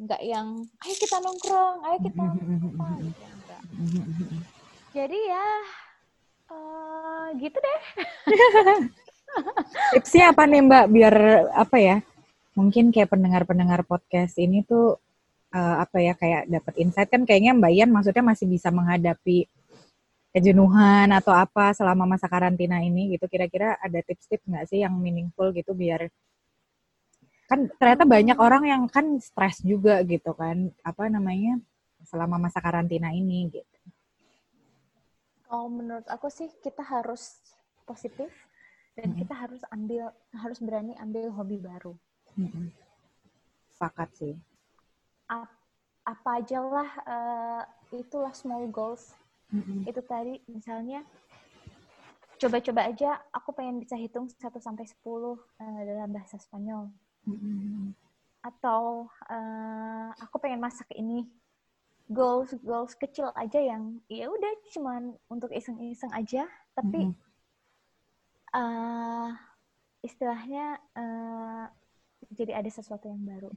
[0.03, 3.63] nggak uh, yang ayo kita nongkrong ayo kita apa gitu enggak
[4.93, 5.47] jadi ya
[6.53, 7.81] uh, gitu deh.
[9.97, 11.17] Tipsnya apa nih mbak biar
[11.57, 11.97] apa ya
[12.53, 15.01] mungkin kayak pendengar-pendengar podcast ini tuh
[15.57, 17.09] uh, apa ya kayak dapat insight.
[17.09, 19.49] Kan kayaknya mbak Ian maksudnya masih bisa menghadapi
[20.33, 25.53] kejenuhan atau apa selama masa karantina ini gitu kira-kira ada tips-tips nggak sih yang meaningful
[25.53, 26.09] gitu biar
[27.53, 31.61] kan ternyata banyak orang yang kan stres juga gitu kan apa namanya
[32.09, 33.79] selama masa karantina ini gitu.
[35.47, 37.39] Kalau menurut aku sih kita harus
[37.85, 38.33] positif
[38.97, 39.19] dan hmm.
[39.21, 41.93] kita harus ambil harus berani ambil hobi baru.
[42.33, 42.73] Hmm.
[43.77, 44.35] Sepakat sih.
[45.29, 45.53] Ap,
[46.09, 47.63] apa aja lah uh,
[47.93, 49.13] itulah small goals.
[49.53, 49.85] Hmm.
[49.85, 51.05] Itu tadi misalnya
[52.41, 55.37] coba-coba aja aku pengen bisa hitung 1 sampai 10 uh,
[55.87, 56.91] dalam bahasa Spanyol
[57.29, 57.95] hmm
[58.43, 61.31] Atau uh, aku pengen masak ini.
[62.11, 68.59] Goals goals kecil aja yang ya udah cuman untuk iseng-iseng aja, tapi mm-hmm.
[68.59, 69.31] uh,
[70.03, 71.71] istilahnya uh,
[72.33, 73.51] jadi ada sesuatu yang baru.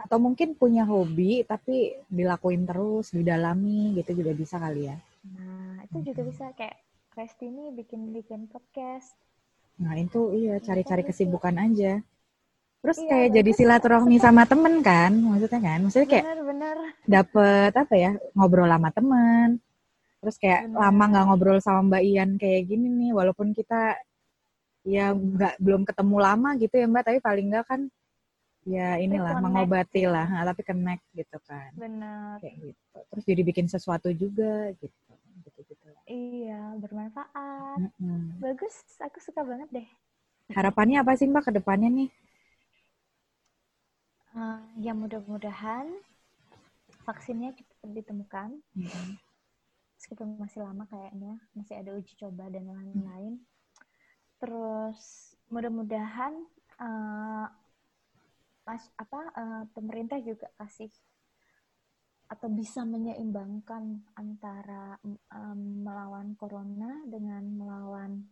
[0.00, 4.96] Atau mungkin punya hobi tapi dilakuin terus, didalami gitu juga bisa kali ya.
[5.32, 6.76] Nah, itu juga bisa kayak
[7.12, 9.12] Resti ini bikin-bikin podcast.
[9.76, 12.00] Nah, itu iya cari-cari kesibukan aja.
[12.82, 15.78] Terus iya, kayak jadi silaturahmi sama temen kan, maksudnya kan?
[15.84, 16.76] Maksudnya kayak bener, bener.
[17.04, 19.48] dapet apa ya, ngobrol sama temen.
[20.24, 20.78] Terus kayak bener.
[20.80, 24.00] lama nggak ngobrol sama Mbak Ian kayak gini nih, walaupun kita
[24.82, 27.80] ya nggak belum ketemu lama gitu ya Mbak, tapi paling nggak kan
[28.62, 31.70] ya inilah mengobati lah, nah, tapi connect gitu kan.
[31.74, 32.38] Benar.
[32.38, 32.98] Kayak gitu.
[33.10, 35.12] Terus jadi bikin sesuatu juga gitu.
[35.42, 35.86] Gitu-gitu.
[36.06, 37.78] Iya, bermanfaat.
[37.78, 38.22] Mm -hmm.
[38.38, 39.88] Bagus, aku suka banget deh.
[40.54, 42.10] Harapannya apa sih Mbak ke depannya nih?
[44.32, 45.92] Uh, ya mudah-mudahan
[47.04, 48.48] vaksinnya cepat ditemukan.
[48.78, 49.08] Mm-hmm.
[49.98, 53.38] Meskipun masih lama kayaknya, masih ada uji coba dan lain-lain.
[53.38, 53.51] Mm.
[54.42, 54.98] Terus
[55.54, 56.34] mudah-mudahan
[56.82, 57.46] uh,
[58.66, 60.90] mas apa uh, pemerintah juga kasih
[62.26, 64.98] atau bisa menyeimbangkan antara
[65.30, 68.24] um, melawan corona dengan melawan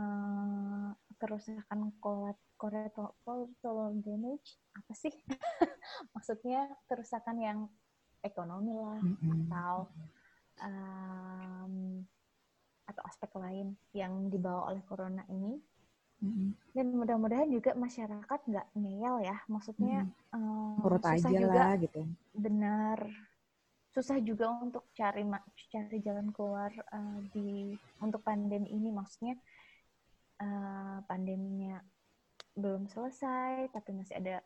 [0.00, 1.92] uh, kerusakan
[2.56, 5.12] collateral damage apa sih?
[6.16, 7.58] Maksudnya kerusakan yang
[8.24, 9.90] ekonomi lah atau
[10.62, 12.06] um,
[12.92, 15.56] atau aspek lain yang dibawa oleh corona ini.
[16.22, 16.48] Mm-hmm.
[16.70, 20.78] Dan mudah-mudahan juga masyarakat nggak ngeyel ya, maksudnya mm-hmm.
[20.78, 22.00] um, susah aja juga, lah gitu.
[22.30, 22.98] Benar,
[23.90, 25.26] susah juga untuk cari
[25.66, 29.34] cari jalan keluar uh, di untuk pandemi ini, maksudnya
[30.38, 31.82] uh, pandeminya
[32.52, 34.44] belum selesai tapi masih ada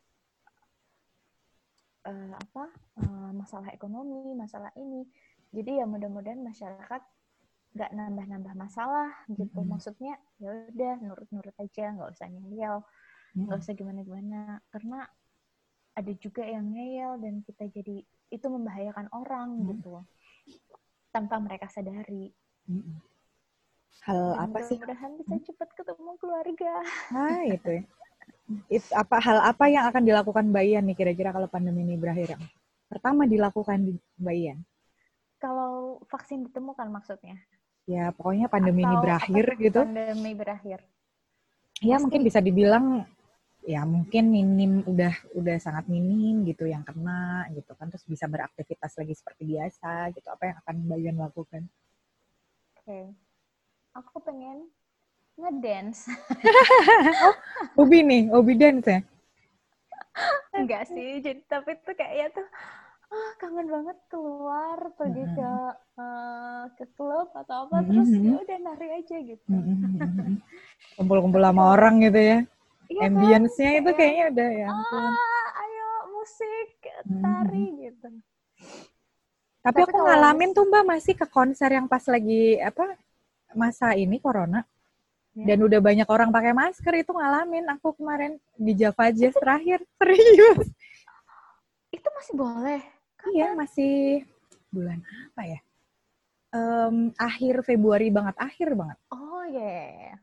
[2.07, 2.65] uh, apa
[3.03, 5.03] uh, masalah ekonomi masalah ini
[5.51, 7.03] jadi ya mudah-mudahan masyarakat
[7.77, 9.71] nggak nambah-nambah masalah gitu mm -hmm.
[9.71, 12.77] maksudnya ya udah nurut-nurut aja nggak usah ngeyel
[13.37, 13.61] nggak mm -hmm.
[13.61, 14.41] usah gimana-gimana
[14.73, 15.05] karena
[15.97, 18.01] ada juga yang ngeyel dan kita jadi
[18.33, 19.69] itu membahayakan orang mm -hmm.
[19.77, 19.93] gitu
[21.13, 22.33] tanpa mereka sadari
[22.65, 23.17] mm -hmm
[24.05, 24.77] hal Dan apa sih?
[24.77, 26.73] Mudah-mudahan bisa cepat ketemu keluarga.
[27.15, 27.85] Ah, itu ya.
[28.71, 32.39] It, apa hal apa yang akan dilakukan Mbak Ian nih kira-kira kalau pandemi ini berakhir?
[32.87, 34.59] Pertama dilakukan di Mbak Ian.
[35.43, 37.39] Kalau vaksin ditemukan maksudnya?
[37.87, 39.81] Ya, pokoknya pandemi Atau ini berakhir gitu.
[39.87, 40.79] Pandemi berakhir.
[41.83, 42.03] Ya, Pasti.
[42.03, 43.07] mungkin bisa dibilang
[43.67, 48.95] ya mungkin minim udah udah sangat minim gitu yang kena gitu kan terus bisa beraktivitas
[48.95, 51.63] lagi seperti biasa gitu apa yang akan Mbak lakukan?
[52.79, 52.87] Oke.
[52.87, 53.05] Okay
[53.97, 54.69] aku pengen
[55.41, 56.09] ngedance.
[57.25, 57.37] oh,
[57.81, 59.01] hobi nih, hobi dance ya?
[60.57, 62.47] Enggak sih, jadi tapi itu kayaknya tuh
[63.11, 65.39] ah, kangen banget keluar pergi mm -hmm.
[65.39, 65.51] ke
[66.01, 67.89] uh, ke klub atau apa mm -hmm.
[67.91, 69.49] terus ya udah nari aja gitu.
[70.99, 72.39] Kumpul-kumpul sama orang gitu ya.
[72.87, 73.11] Iya kan?
[73.11, 74.69] Ambience-nya itu kayaknya udah ya.
[74.71, 76.71] Ah, ayo musik,
[77.03, 77.85] tari mm -hmm.
[77.87, 78.09] gitu.
[79.67, 82.95] Tapi, Tapi aku ngalamin tuh Mbak masih ke konser yang pas lagi apa
[83.51, 84.63] masa ini corona
[85.35, 85.53] ya.
[85.53, 90.71] dan udah banyak orang pakai masker itu ngalamin aku kemarin di Java Jazz terakhir serius
[91.91, 92.81] itu masih boleh?
[93.35, 94.23] Iya masih
[94.71, 95.01] bulan
[95.33, 95.59] apa ya
[96.57, 98.99] um, akhir Februari banget, akhir banget.
[99.13, 99.61] Oh ya.
[99.63, 100.17] Yeah.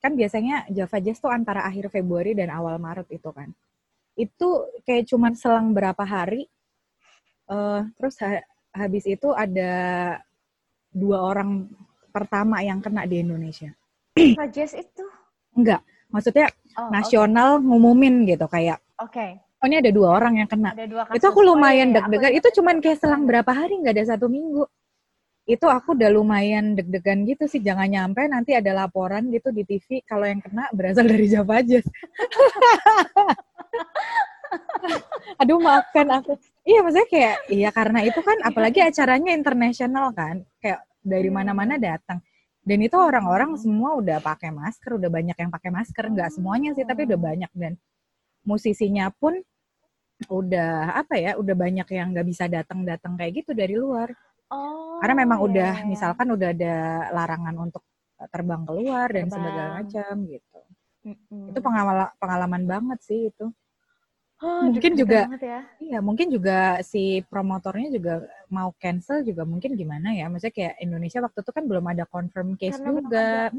[0.00, 3.52] Kan biasanya Java Jazz tuh antara akhir Februari dan awal Maret itu kan.
[4.16, 6.48] Itu kayak cuman selang berapa hari.
[7.50, 8.40] Uh, terus ha
[8.70, 9.72] habis itu ada
[10.94, 11.66] dua orang
[12.14, 13.74] pertama yang kena di Indonesia.
[14.14, 15.04] Java Jazz itu?
[15.58, 16.46] Enggak, maksudnya
[16.78, 17.66] oh, nasional okay.
[17.66, 18.78] ngumumin gitu kayak.
[19.02, 19.12] Oke.
[19.18, 19.30] Okay.
[19.60, 20.72] Oh ini ada dua orang yang kena.
[20.72, 21.02] Ada dua.
[21.12, 22.32] Itu aku lumayan oh, iya, deg-degan.
[22.32, 24.64] Itu cuman kayak selang berapa hari nggak ada satu minggu
[25.50, 29.98] itu aku udah lumayan deg-degan gitu sih jangan nyampe nanti ada laporan gitu di TV
[30.06, 31.82] kalau yang kena berasal dari Java aja.
[35.42, 36.38] Aduh maafkan aku.
[36.62, 42.22] Iya maksudnya kayak iya karena itu kan apalagi acaranya internasional kan kayak dari mana-mana datang.
[42.62, 46.86] Dan itu orang-orang semua udah pakai masker, udah banyak yang pakai masker, nggak semuanya sih
[46.86, 47.24] tapi udah oh.
[47.26, 47.74] banyak dan
[48.50, 49.38] musisinya pun
[50.26, 54.12] udah apa ya, udah banyak yang nggak bisa datang-datang kayak gitu dari luar.
[54.50, 55.46] Oh, Karena memang yeah.
[55.46, 56.74] udah iya, misalkan udah ada
[57.14, 57.86] larangan untuk
[58.18, 60.60] eh, terbang keluar dan sebagainya macam gitu.
[61.06, 61.44] Mm-hmm.
[61.54, 63.46] Itu pengalaman pengalaman banget sih itu.
[64.40, 65.68] Oh, mungkin juga ya.
[65.76, 71.20] iya mungkin juga si promotornya juga mau cancel juga mungkin gimana ya maksudnya kayak Indonesia
[71.20, 73.52] waktu itu kan belum ada confirm case Karena juga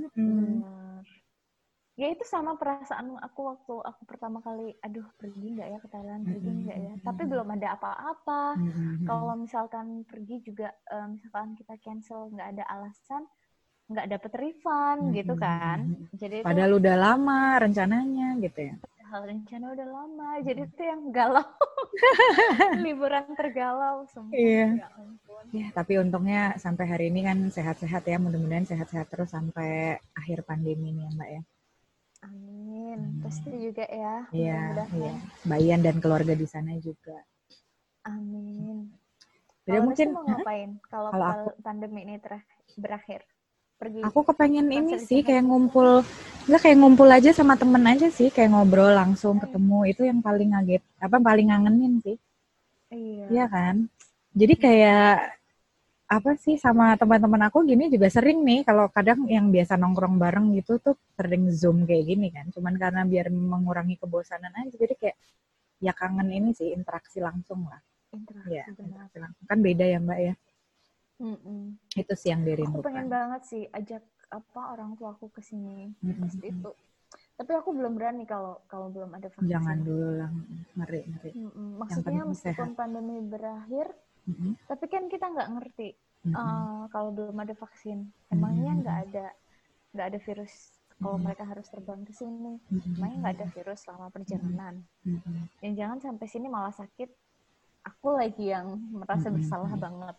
[2.02, 6.26] ya itu sama perasaan aku waktu aku pertama kali aduh pergi nggak ya ke Thailand?
[6.26, 6.94] Pergi nggak ya?
[7.06, 8.58] Tapi belum ada apa-apa.
[9.06, 13.30] Kalau misalkan pergi juga uh, misalkan kita cancel nggak ada alasan
[13.86, 15.94] nggak dapet refund gitu kan.
[16.18, 18.76] Jadi padahal itu, udah lama rencananya gitu ya.
[19.12, 21.46] Hal rencana udah lama jadi itu yang galau.
[22.86, 24.90] Liburan tergalau semua iya.
[25.52, 28.18] Ya, tapi untungnya sampai hari ini kan sehat-sehat ya.
[28.18, 31.42] Mudah-mudahan sehat-sehat terus sampai akhir pandemi ini ya mbak ya
[32.22, 33.22] Amin.
[33.26, 34.16] Pasti juga ya.
[34.30, 35.14] Iya, iya.
[35.46, 37.18] Bayan dan keluarga di sana juga.
[38.06, 38.90] Amin.
[39.66, 42.18] Jadi mungkin mau ngapain kalau, kalau aku, pandemi ini
[42.78, 43.22] berakhir?
[43.78, 44.02] Pergi.
[44.06, 46.06] Aku kepengen ini sih kayak ngumpul,
[46.46, 50.54] enggak kayak ngumpul aja sama temen aja sih, kayak ngobrol langsung ketemu itu yang paling
[50.54, 52.18] ngaget, apa paling ngangenin sih.
[52.94, 53.26] Iya.
[53.30, 53.76] Iya kan?
[54.38, 55.41] Jadi kayak
[56.12, 60.52] apa sih sama teman-teman aku gini juga sering nih kalau kadang yang biasa nongkrong bareng
[60.60, 62.52] gitu tuh sering zoom kayak gini kan.
[62.52, 65.18] Cuman karena biar mengurangi kebosanan aja jadi kayak
[65.80, 67.80] ya kangen ini sih interaksi langsung lah.
[68.12, 69.46] Interaksi, ya, interaksi langsung.
[69.48, 70.34] Kan beda ya mbak ya?
[71.22, 71.78] Mm-mm.
[71.94, 74.02] itu sih yang dirindukan aku pengen banget sih ajak
[74.34, 76.72] apa orang tua aku ke sini mm itu
[77.38, 79.50] tapi aku belum berani kalau kalau belum ada vaksin.
[79.50, 80.30] jangan dulu lah.
[80.78, 81.32] Ngeri ngeri.
[81.76, 83.98] Maksudnya meskipun pandemi berakhir
[84.32, 85.90] hmm Tapi kan kita nggak ngerti
[86.28, 86.36] mm-hmm.
[86.36, 88.08] uh, kalau belum ada vaksin.
[88.32, 89.16] Emangnya nggak mm-hmm.
[89.18, 89.26] ada
[89.92, 90.54] nggak ada virus
[91.02, 91.24] kalau mm-hmm.
[91.26, 92.54] mereka harus terbang ke sini.
[92.70, 92.96] Mm-hmm.
[92.98, 94.74] Emangnya nggak ada virus selama perjalanan.
[95.04, 95.38] Mm-hmm.
[95.60, 97.10] Dan jangan sampai sini malah sakit.
[97.82, 99.36] Aku lagi yang merasa mm-hmm.
[99.42, 100.16] bersalah banget.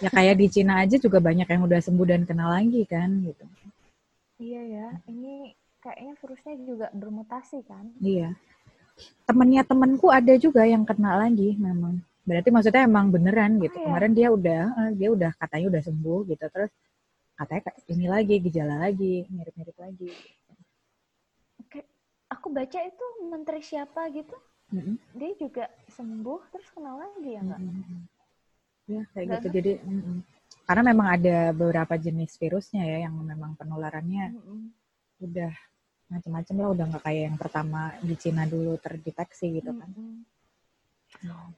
[0.00, 3.44] Ya kayak di Cina aja juga banyak yang udah sembuh dan kena lagi kan gitu.
[4.42, 7.90] Iya ya, ini kayaknya virusnya juga bermutasi kan?
[7.98, 8.34] Iya.
[9.26, 13.74] Temennya temenku ada juga yang kena lagi memang berarti maksudnya emang beneran gitu.
[13.76, 13.86] Oh, iya.
[13.90, 16.44] Kemarin dia udah eh, dia udah katanya udah sembuh gitu.
[16.46, 16.70] Terus
[17.34, 20.10] katanya ini lagi gejala lagi, mirip-mirip lagi.
[21.58, 21.80] Oke,
[22.30, 24.36] aku baca itu menteri siapa gitu.
[24.72, 24.96] Mm-hmm.
[25.18, 27.60] Dia juga sembuh terus kenal lagi ya enggak?
[27.60, 28.00] Mm-hmm.
[28.88, 29.32] Ya kayak Gak gitu.
[29.34, 29.56] Ngerti.
[29.58, 30.18] Jadi mm-hmm.
[30.62, 34.60] karena memang ada beberapa jenis virusnya ya yang memang penularannya mm-hmm.
[35.26, 35.52] udah
[36.12, 39.90] macam-macam lah udah nggak kayak yang pertama di Cina dulu terdeteksi gitu kan.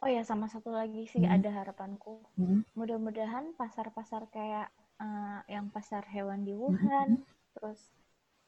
[0.01, 1.35] Oh ya sama satu lagi sih hmm.
[1.41, 2.21] ada harapanku.
[2.37, 2.65] Hmm.
[2.77, 4.69] Mudah-mudahan pasar-pasar kayak
[5.01, 7.25] uh, yang pasar hewan di Wuhan, hmm.
[7.57, 7.81] terus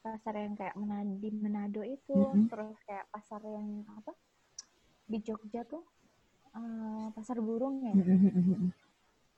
[0.05, 0.77] pasar yang kayak
[1.19, 2.53] di Manado itu, hmm.
[2.53, 4.13] terus kayak pasar yang apa
[5.07, 5.83] di Jogja tuh
[6.55, 7.95] uh, pasar burung ya.
[7.95, 8.71] Hmm.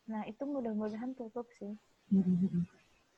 [0.08, 1.76] Nah itu mudah-mudahan tutup sih.
[2.08, 2.64] Hmm.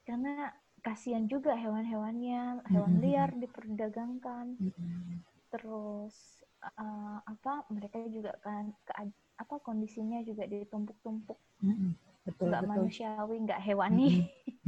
[0.04, 0.50] Karena
[0.80, 4.58] kasihan juga hewan-hewannya, hewan liar diperdagangkan.
[4.58, 5.22] Hmm.
[5.52, 8.92] Terus uh, apa mereka juga kan ke,
[9.40, 11.90] apa kondisinya juga ditumpuk-tumpuk mm-hmm.
[12.28, 12.72] betul nggak betul.
[12.76, 14.08] manusiawi nggak hewani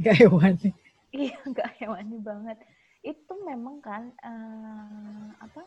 [0.01, 0.69] nggak hewani
[1.23, 2.57] iya nggak hewani banget
[3.05, 5.61] itu memang kan uh, apa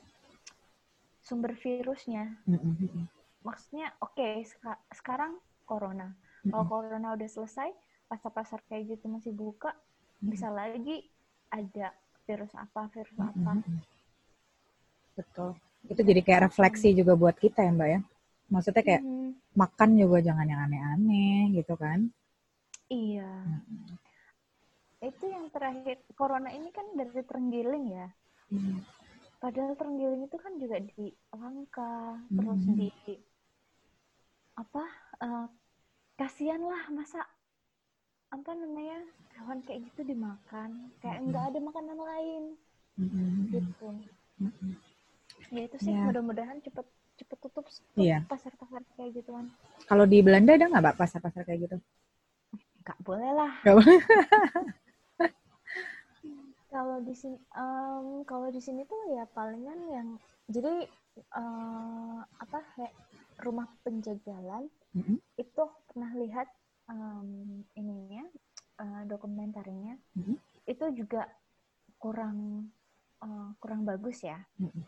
[1.22, 3.06] sumber virusnya mm-hmm.
[3.46, 6.50] maksudnya oke okay, seka- sekarang corona mm-hmm.
[6.50, 7.70] kalau corona udah selesai
[8.10, 10.30] pasar-pasar kayak gitu masih buka mm-hmm.
[10.34, 11.06] bisa lagi
[11.54, 11.94] ada
[12.26, 13.46] virus apa virus mm-hmm.
[13.46, 13.52] apa
[15.14, 15.54] betul
[15.86, 18.00] itu jadi kayak refleksi juga buat kita ya mbak ya.
[18.46, 19.30] Maksudnya kayak hmm.
[19.58, 22.10] makan juga jangan yang aneh-aneh gitu kan?
[22.86, 23.30] Iya.
[23.42, 23.98] Hmm.
[24.96, 28.08] itu yang terakhir corona ini kan dari terenggiling ya.
[28.46, 28.78] Hmm.
[29.36, 32.36] padahal terenggiling itu kan juga di langka hmm.
[32.40, 32.88] terus di
[34.56, 34.84] apa
[35.20, 35.46] uh,
[36.16, 37.20] kasihan lah masa
[38.32, 39.04] apa namanya
[39.36, 40.90] hewan kayak gitu dimakan.
[41.04, 42.42] Kayak nggak ada makanan lain.
[43.52, 43.86] Gitu
[45.52, 46.06] ya itu sih yeah.
[46.06, 46.86] mudah-mudahan cepet
[47.16, 47.66] cepet tutup
[47.96, 48.22] yeah.
[48.28, 49.48] pasar-pasar kayak gituan
[49.88, 51.76] kalau di Belanda ada nggak mbak pasar-pasar kayak gitu
[52.86, 53.52] nggak boleh lah
[56.76, 60.08] kalau di sini um, kalau di sini tuh ya palingan yang
[60.46, 60.84] jadi
[61.32, 62.94] uh, apa kayak
[63.40, 65.16] rumah penjagalan mm-hmm.
[65.40, 66.48] itu pernah lihat
[66.92, 68.28] um, ininya
[68.76, 70.36] uh, dokumentarinya mm-hmm.
[70.68, 71.24] itu juga
[71.96, 72.68] kurang
[73.24, 74.84] uh, kurang bagus ya mm-hmm.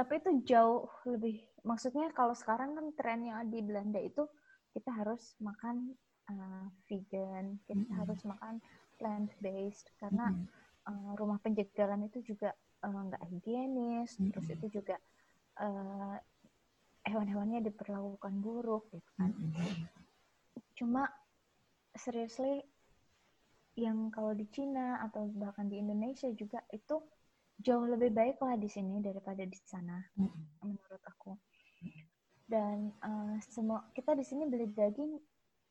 [0.00, 4.24] Tapi itu jauh lebih maksudnya kalau sekarang kan trennya di Belanda itu
[4.72, 5.92] kita harus makan
[6.32, 8.00] uh, vegan kita mm-hmm.
[8.00, 8.64] harus makan
[8.96, 12.54] plant based karena mm-hmm uh, rumah penjagalan itu juga
[12.86, 14.30] uh, nggak higienis, mm -hmm.
[14.32, 14.96] terus itu juga
[15.60, 16.16] uh,
[17.04, 19.32] hewan-hewannya diperlakukan buruk gitu kan.
[19.34, 19.74] Mm -hmm.
[20.76, 21.02] Cuma
[21.96, 22.64] seriously
[23.78, 27.00] yang kalau di Cina atau bahkan di Indonesia juga itu
[27.60, 30.44] jauh lebih baik lah di sini daripada di sana mm -hmm.
[30.64, 31.32] menurut aku.
[32.50, 35.14] Dan uh, semua kita di sini beli daging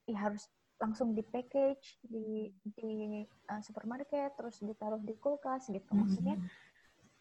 [0.08, 0.48] ya harus
[0.80, 3.22] langsung di package di di
[3.52, 6.00] uh, supermarket terus ditaruh di kulkas gitu mm-hmm.
[6.00, 6.36] maksudnya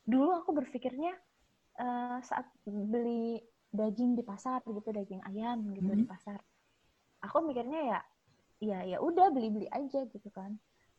[0.07, 1.13] dulu aku berpikirnya
[1.83, 3.43] uh, saat beli
[3.75, 6.01] daging di pasar gitu daging ayam gitu mm -hmm.
[6.01, 6.39] di pasar
[7.19, 8.01] aku mikirnya ya
[8.59, 10.55] ya ya udah beli beli aja gitu kan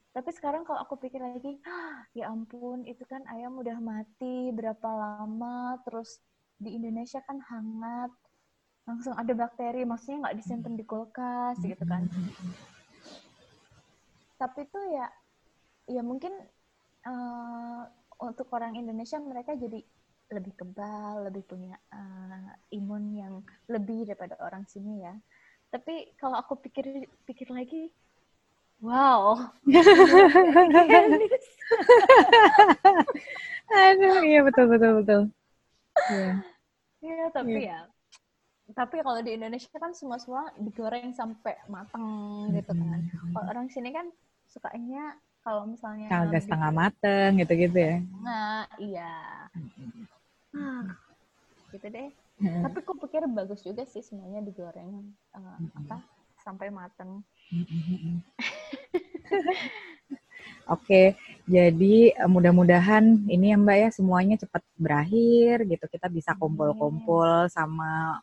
[0.09, 4.89] tapi sekarang kalau aku pikir lagi ah, ya ampun itu kan ayam udah mati berapa
[4.89, 6.17] lama terus
[6.59, 8.11] di Indonesia kan hangat
[8.89, 12.09] langsung ada bakteri maksudnya nggak disimpan di kulkas gitu kan.
[14.41, 15.07] Tapi itu ya
[15.85, 16.33] ya mungkin
[17.05, 17.85] uh,
[18.25, 19.77] untuk orang Indonesia mereka jadi
[20.29, 23.33] lebih kebal lebih punya uh, imun yang
[23.69, 25.13] lebih daripada orang sini ya.
[25.69, 27.93] Tapi kalau aku pikir pikir lagi
[28.81, 29.37] wow.
[33.69, 35.21] Aduh iya betul betul betul.
[36.09, 36.35] Yeah.
[36.99, 37.83] ya tapi yeah.
[37.87, 37.91] ya
[38.77, 42.05] tapi kalau di Indonesia kan semua semua digoreng sampai matang
[42.53, 42.99] gitu kan.
[43.33, 44.05] Kalau orang sini kan
[44.45, 47.97] sukanya kalau misalnya agak setengah mateng gitu-gitu ya.
[48.21, 49.13] Nah iya.
[50.53, 50.85] Ah,
[51.73, 52.09] gitu deh.
[52.39, 55.99] Tapi aku pikir bagus juga sih semuanya digoreng uh, apa
[56.49, 57.21] sampai mateng
[60.69, 61.17] Oke,
[61.49, 65.85] jadi eh, mudah-mudahan ini ya Mbak ya semuanya cepat berakhir gitu.
[65.89, 68.21] Kita bisa kumpul-kumpul sama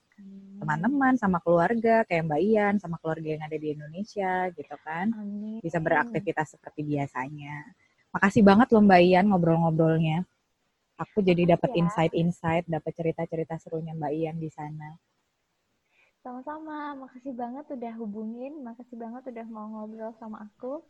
[0.62, 5.10] teman-teman, sama keluarga kayak Mbak Ian, sama keluarga yang ada di Indonesia gitu kan.
[5.58, 7.66] Bisa beraktivitas seperti biasanya.
[8.14, 10.22] Makasih banget loh Mbak Ian ngobrol-ngobrolnya.
[10.96, 11.84] Aku jadi dapat ya.
[11.84, 14.96] insight-insight, dapat cerita-cerita serunya Mbak Ian di sana.
[16.26, 20.82] Sama-sama, makasih banget udah hubungin, makasih banget udah mau ngobrol sama aku.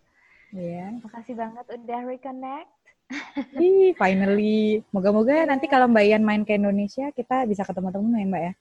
[0.56, 0.96] Iya.
[0.96, 1.04] Yeah.
[1.04, 2.72] Makasih banget udah reconnect.
[3.60, 4.80] Ih, finally.
[4.96, 5.44] Moga-moga yeah.
[5.44, 8.52] nanti kalau Mbak Ian main ke Indonesia, kita bisa ketemu-temu ya Mbak ya.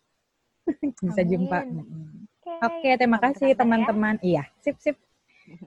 [1.08, 1.32] bisa Amin.
[1.32, 1.58] jumpa.
[1.64, 1.80] Oke,
[2.44, 2.58] okay.
[2.60, 4.20] okay, terima kasih teman-teman.
[4.20, 4.28] Ya.
[4.28, 5.00] Iya, sip sip.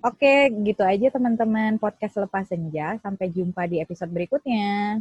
[0.05, 3.01] Oke, okay, gitu aja teman-teman podcast lepas senja.
[3.01, 5.01] Sampai jumpa di episode berikutnya.